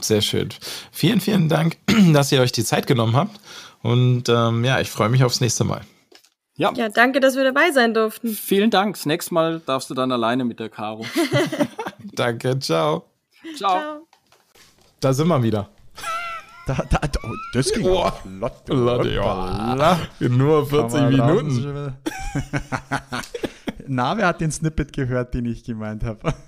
[0.02, 0.50] Sehr schön.
[0.92, 1.78] Vielen, vielen Dank,
[2.14, 3.40] dass ihr euch die Zeit genommen habt.
[3.82, 5.82] Und ähm, ja, ich freue mich aufs nächste Mal.
[6.56, 6.74] Ja.
[6.76, 8.30] ja, danke, dass wir dabei sein durften.
[8.30, 8.96] Vielen Dank.
[8.96, 11.06] Das nächste Mal darfst du dann alleine mit der Caro.
[12.14, 13.13] danke, ciao.
[13.58, 13.80] Ciao.
[13.80, 14.08] Ciao.
[15.00, 15.70] Da sind wir wieder.
[16.66, 18.54] Da, da, da, oh, das ging auch flott.
[18.66, 20.00] Flott, ja.
[20.20, 21.98] Nur 40 Minuten.
[23.88, 26.34] Na, wer hat den Snippet gehört, den ich gemeint habe?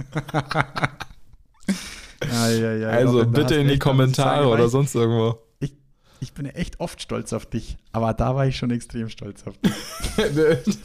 [2.28, 5.38] Also bitte in die Kommentare oder sonst irgendwo.
[5.60, 5.76] Ich,
[6.22, 9.56] ich bin echt oft stolz auf dich, aber da war ich schon extrem stolz auf
[9.58, 9.74] dich.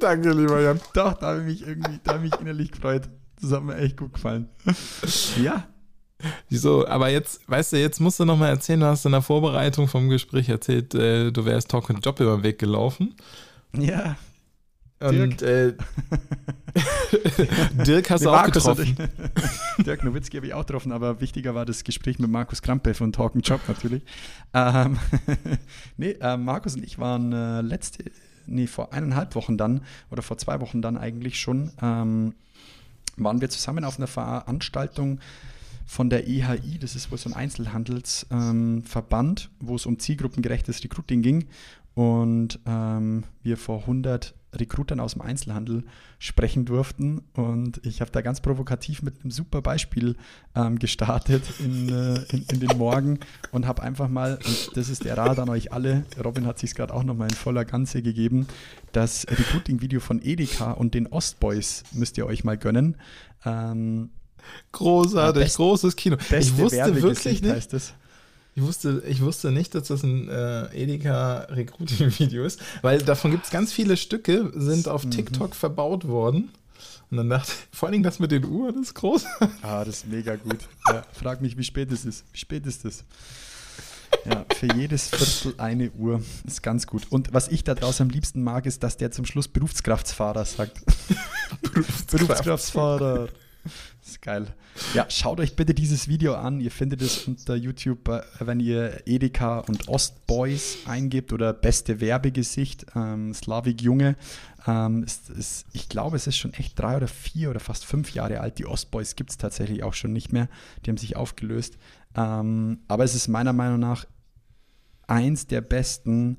[0.00, 0.80] Danke, lieber Jan.
[0.94, 3.08] Doch, da habe ich mich irgendwie, da habe ich mich innerlich gefreut.
[3.42, 4.48] Das hat mir echt gut gefallen.
[5.42, 5.66] Ja,
[6.48, 6.86] Wieso?
[6.86, 9.88] Aber jetzt, weißt du, jetzt musst du noch mal erzählen, du hast in der Vorbereitung
[9.88, 13.16] vom Gespräch erzählt, äh, du wärst Talk und Job über den Weg gelaufen.
[13.76, 14.16] ja.
[15.00, 15.74] Und äh,
[17.86, 18.96] Dirk hast du auch Markus getroffen.
[19.78, 22.94] ich- Dirk Nowitzki habe ich auch getroffen, aber wichtiger war das Gespräch mit Markus Krampe
[22.94, 24.02] von Talk and Job natürlich.
[24.54, 24.98] Ähm,
[25.96, 28.04] nee, äh, Markus und ich waren äh, letzte,
[28.46, 32.34] nee, vor eineinhalb Wochen dann, oder vor zwei Wochen dann eigentlich schon, ähm,
[33.16, 35.18] waren wir zusammen auf einer Veranstaltung
[35.86, 41.22] von der EHI, das ist wohl so ein Einzelhandelsverband, ähm, wo es um zielgruppengerechtes Recruiting
[41.22, 41.46] ging.
[41.94, 45.84] Und ähm, wir vor 100 Recruitern aus dem Einzelhandel
[46.18, 50.16] sprechen durften und ich habe da ganz provokativ mit einem super Beispiel
[50.54, 53.18] ähm, gestartet in, äh, in, in den Morgen
[53.50, 56.74] und habe einfach mal, und das ist der Rat an euch alle, Robin hat sich
[56.74, 58.46] gerade auch nochmal in voller Ganze gegeben,
[58.92, 62.96] das Recruiting-Video von Edeka und den Ostboys müsst ihr euch mal gönnen.
[63.44, 64.10] Ähm,
[64.72, 66.16] Großartig, Ja, best- großes Kino.
[66.16, 67.94] Ich wusste wirklich nicht, es.
[68.54, 73.44] Ich wusste, ich wusste nicht, dass das ein äh, Edeka Recruiting-Video ist, weil davon gibt
[73.44, 76.50] es ganz viele Stücke, sind auf TikTok verbaut worden.
[77.10, 79.24] Und dann dachte ich, vor allen Dingen das mit den Uhren ist groß.
[79.62, 80.58] Ah, das ist mega gut.
[80.88, 82.24] Ja, frag mich, wie spät es ist.
[82.32, 83.04] Wie spät ist es?
[84.24, 86.22] Ja, für jedes Viertel eine Uhr.
[86.46, 87.06] Ist ganz gut.
[87.10, 90.80] Und was ich da draußen am liebsten mag, ist, dass der zum Schluss Berufskraftsfahrer sagt.
[92.10, 93.28] Berufskraftsfahrer.
[93.28, 93.72] Das
[94.12, 94.46] ist geil.
[94.94, 96.60] Ja, schaut euch bitte dieses Video an.
[96.60, 102.86] Ihr findet es unter YouTube, äh, wenn ihr Edeka und Ostboys eingebt oder beste Werbegesicht,
[102.94, 104.16] ähm, Slavik Junge.
[104.66, 108.12] Ähm, ist, ist, ich glaube, es ist schon echt drei oder vier oder fast fünf
[108.14, 108.58] Jahre alt.
[108.58, 110.48] Die Ostboys gibt es tatsächlich auch schon nicht mehr.
[110.84, 111.78] Die haben sich aufgelöst.
[112.14, 114.06] Ähm, aber es ist meiner Meinung nach
[115.06, 116.38] eins der besten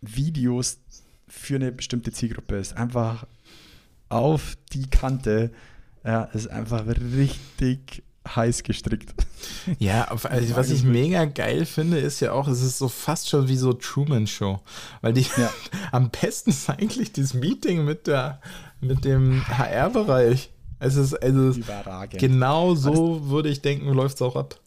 [0.00, 0.80] Videos
[1.28, 2.56] für eine bestimmte Zielgruppe.
[2.56, 3.26] Ist einfach
[4.08, 5.50] auf die Kante.
[6.06, 9.14] Ja, ist einfach richtig heiß gestrickt.
[9.78, 13.48] Ja, also was ich mega geil finde, ist ja auch, es ist so fast schon
[13.48, 14.60] wie so Truman Show.
[15.00, 15.52] Weil die Ja.
[15.92, 18.40] am besten ist eigentlich das Meeting mit der
[18.80, 20.50] mit dem HR-Bereich.
[20.78, 22.20] Es ist also Überragend.
[22.20, 24.60] genau so würde ich denken, läuft es auch ab.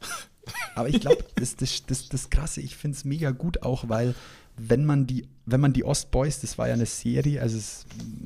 [0.76, 4.16] Aber ich glaube, das, das, das, das Krasse, ich finde es mega gut auch, weil
[4.58, 7.86] wenn man die, wenn man die Ostboys, das war ja eine Serie, also es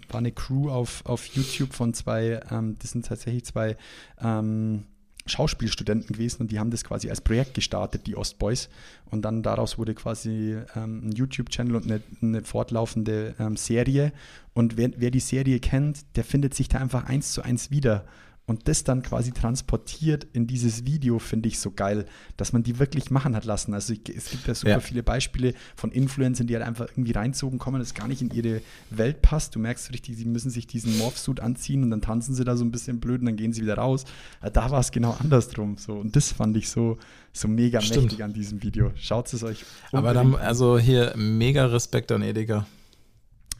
[0.09, 3.77] war eine Crew auf, auf YouTube von zwei, ähm, das sind tatsächlich zwei
[4.21, 4.85] ähm,
[5.25, 8.69] Schauspielstudenten gewesen und die haben das quasi als Projekt gestartet, die Ostboys.
[9.09, 14.11] Und dann daraus wurde quasi ähm, ein YouTube-Channel und eine, eine fortlaufende ähm, Serie.
[14.53, 18.05] Und wer, wer die Serie kennt, der findet sich da einfach eins zu eins wieder.
[18.45, 22.77] Und das dann quasi transportiert in dieses Video, finde ich so geil, dass man die
[22.77, 23.73] wirklich machen hat lassen.
[23.73, 24.79] Also ich, es gibt ja super Ja.
[24.81, 28.61] viele Beispiele von Influencern, die halt einfach irgendwie reinzogen kommen, das gar nicht in ihre
[28.89, 29.55] Welt passt.
[29.55, 32.65] Du merkst richtig, sie müssen sich diesen Morphsuit anziehen und dann tanzen sie da so
[32.65, 34.03] ein bisschen blöd und dann gehen sie wieder raus.
[34.41, 35.77] Äh, Da war es genau andersrum.
[35.77, 35.93] So.
[35.93, 36.97] Und das fand ich so,
[37.31, 38.03] so mega Stimmt.
[38.03, 38.91] mächtig an diesem Video.
[38.95, 39.63] Schaut es euch
[39.93, 42.67] Aber dann, also hier mega Respekt an Edeka.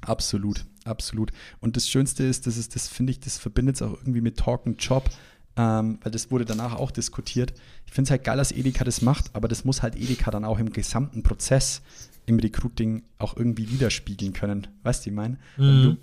[0.02, 1.32] Absolut, absolut.
[1.60, 4.38] Und das Schönste ist, das ist, das finde ich, das verbindet es auch irgendwie mit
[4.38, 5.10] Talk und Job,
[5.56, 7.54] ähm, weil das wurde danach auch diskutiert.
[7.86, 10.46] Ich finde es halt geil, dass Edeka das macht, aber das muss halt Edeka dann
[10.46, 11.82] auch im gesamten Prozess
[12.26, 14.68] im Recruiting auch irgendwie widerspiegeln können.
[14.84, 15.38] Weißt du, ich meine?
[15.58, 15.98] Mhm.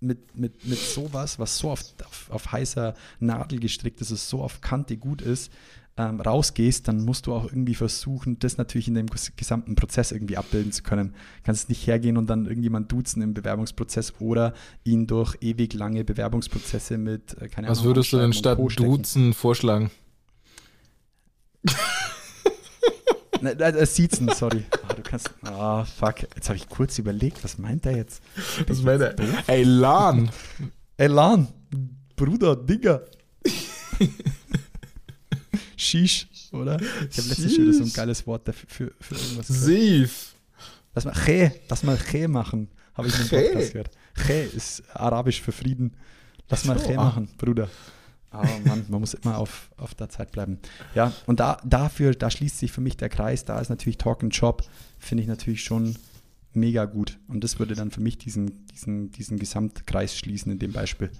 [0.00, 4.42] mit, mit, mit sowas, was so auf, auf, auf heißer Nadel gestrickt ist, es so
[4.42, 5.52] auf Kante gut ist,
[6.08, 10.12] ähm, rausgehst, dann musst du auch irgendwie versuchen, das natürlich in dem ges- gesamten Prozess
[10.12, 11.14] irgendwie abbilden zu können.
[11.44, 16.96] Kannst nicht hergehen und dann irgendjemand duzen im Bewerbungsprozess oder ihn durch ewig lange Bewerbungsprozesse
[16.98, 18.58] mit, äh, keine Was Ahnung, würdest du denn statt.
[18.58, 19.90] Duzen vorschlagen?
[23.42, 24.64] Nein, nein, äh, Siezen, sorry.
[24.86, 26.22] Ah, du kannst, ah, fuck.
[26.34, 28.22] Jetzt habe ich kurz überlegt, was meint er jetzt?
[28.68, 29.14] Was meint er?
[29.46, 30.30] Ey, Lan!
[30.98, 31.48] Elan,
[32.16, 33.00] Bruder, Digga.
[35.80, 36.78] Shish, oder?
[36.80, 39.48] Ich habe letztens schon wieder so ein geiles Wort dafür für, irgendwas.
[39.48, 40.34] Sief!
[40.94, 42.68] Lass mal Che, lass mal Che machen.
[42.94, 43.42] Habe ich in Che?
[43.42, 43.90] Podcast gehört.
[44.14, 45.96] Che ist arabisch für Frieden.
[46.48, 47.04] Lass mal Che ah.
[47.04, 47.70] machen, Bruder.
[48.30, 50.58] Aber Mann, man muss immer auf, auf der Zeit bleiben.
[50.94, 53.44] Ja, und da, dafür, da schließt sich für mich der Kreis.
[53.44, 54.62] Da ist natürlich Talk and Job,
[54.98, 55.96] finde ich natürlich schon
[56.52, 57.18] mega gut.
[57.26, 61.10] Und das würde dann für mich diesen, diesen, diesen Gesamtkreis schließen in dem Beispiel.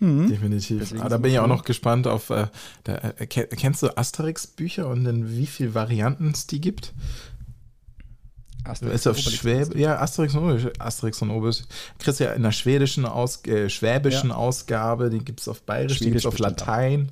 [0.00, 0.78] Definitiv.
[0.80, 2.30] Deswegen Aber da bin ich auch noch gespannt auf.
[2.30, 2.46] Äh,
[2.84, 6.94] da, äh, ken- kennst du Asterix-Bücher und in wie viele Varianten es die gibt?
[8.64, 10.80] Asterix ist auf Schwäb ja, Asterix und Obelix.
[10.80, 11.66] Asterix und Obelix.
[11.98, 14.36] Kriegst ja in der schwedischen Aus äh, schwäbischen Ja.
[14.36, 17.10] Ausgabe, die gibt es auf Bayerisch, die gibt Schwedisch es auf Latein.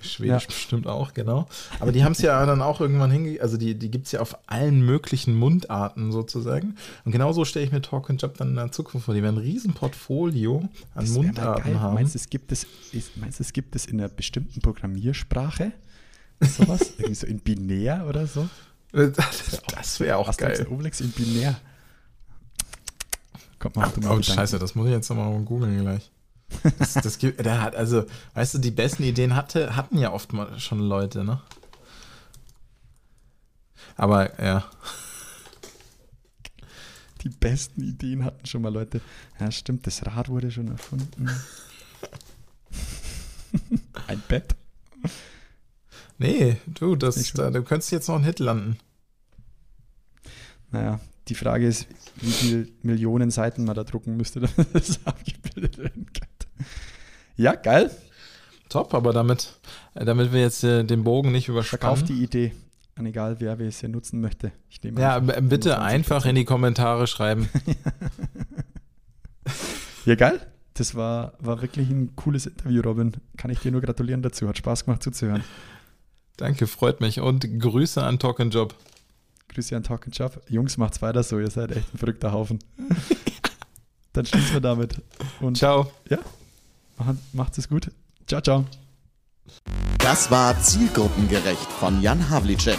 [0.00, 0.46] Schwedisch Ja.
[0.46, 1.48] bestimmt auch, genau.
[1.80, 3.40] Aber die haben es ja dann auch irgendwann hinge...
[3.40, 6.76] Also die, die gibt es ja auf allen möglichen Mundarten sozusagen.
[7.04, 9.14] Und genauso stelle ich mir Talk and Job dann in der Zukunft vor.
[9.14, 11.94] Die werden ein riesen Portfolio an Das Mundarten haben.
[11.94, 12.66] Meinst du, es gibt es,
[13.16, 15.72] meinst du, es gibt es in einer bestimmten Programmiersprache?
[16.40, 16.92] Sowas?
[16.98, 18.48] Irgendwie so in binär oder so?
[18.92, 20.68] Das wäre auch Asterix geil.
[20.68, 21.60] Obelix in binär.
[23.58, 24.22] Kommt mal auf Oh, Gedanken.
[24.22, 26.10] scheiße, das muss ich jetzt nochmal googeln gleich.
[26.78, 30.32] Das, das gibt, der hat, also, weißt du, die besten Ideen hatte, hatten ja oft
[30.32, 31.40] mal schon Leute, ne?
[33.96, 34.64] Aber ja,
[37.22, 39.00] Die besten Ideen hatten schon mal Leute.
[39.40, 41.28] Ja, stimmt, das Rad wurde schon erfunden.
[44.06, 44.54] Ein Bett.
[46.18, 48.78] Nee, du, das, da, du könntest jetzt noch einen Hit landen.
[50.70, 55.78] Naja, die Frage ist, wie viele Millionen Seiten man da drucken müsste, damit das abgebildet
[55.78, 56.66] werden könnte.
[57.36, 57.90] Ja, geil.
[58.68, 59.54] Top, aber damit,
[59.94, 62.06] äh, damit wir jetzt äh, den Bogen nicht Verkauf überspannen.
[62.06, 62.52] die Idee.
[62.96, 64.50] An egal, wer wir es hier nutzen möchte.
[64.68, 65.78] Ich nehme Ja, einfach bitte 25%.
[65.78, 67.48] einfach in die Kommentare schreiben.
[70.04, 70.40] Ja, geil.
[70.74, 73.12] Das war, war wirklich ein cooles Interview, Robin.
[73.36, 74.48] Kann ich dir nur gratulieren dazu.
[74.48, 75.44] Hat Spaß gemacht zuzuhören.
[76.38, 77.20] Danke, freut mich.
[77.20, 78.74] Und Grüße an Talk and Job.
[79.48, 80.40] Grüße an Talk and Job.
[80.48, 81.38] Jungs, macht's weiter so.
[81.38, 82.60] Ihr seid echt ein verrückter Haufen.
[84.12, 85.02] Dann schließen wir damit.
[85.40, 85.90] Und Ciao.
[86.08, 86.18] ja,
[87.32, 87.90] macht's es gut.
[88.26, 88.64] Ciao, ciao.
[89.98, 92.78] Das war Zielgruppengerecht von Jan Havlicek.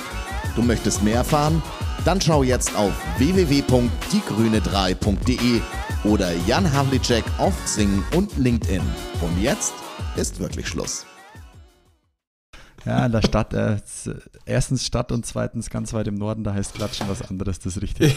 [0.55, 1.62] Du möchtest mehr erfahren?
[2.05, 5.60] Dann schau jetzt auf www.diegrüne3.de
[6.05, 8.82] oder Jan Havlicek auf Xing und LinkedIn.
[9.22, 9.74] Und jetzt
[10.16, 11.05] ist wirklich Schluss.
[12.86, 13.77] Ja, in der Stadt, äh,
[14.45, 17.82] erstens Stadt und zweitens ganz weit im Norden, da heißt Klatschen was anderes, das ist
[17.82, 18.15] richtig.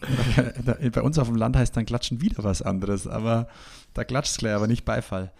[0.92, 3.48] Bei uns auf dem Land heißt dann Klatschen wieder was anderes, aber
[3.94, 5.32] da klatscht es gleich, aber nicht Beifall.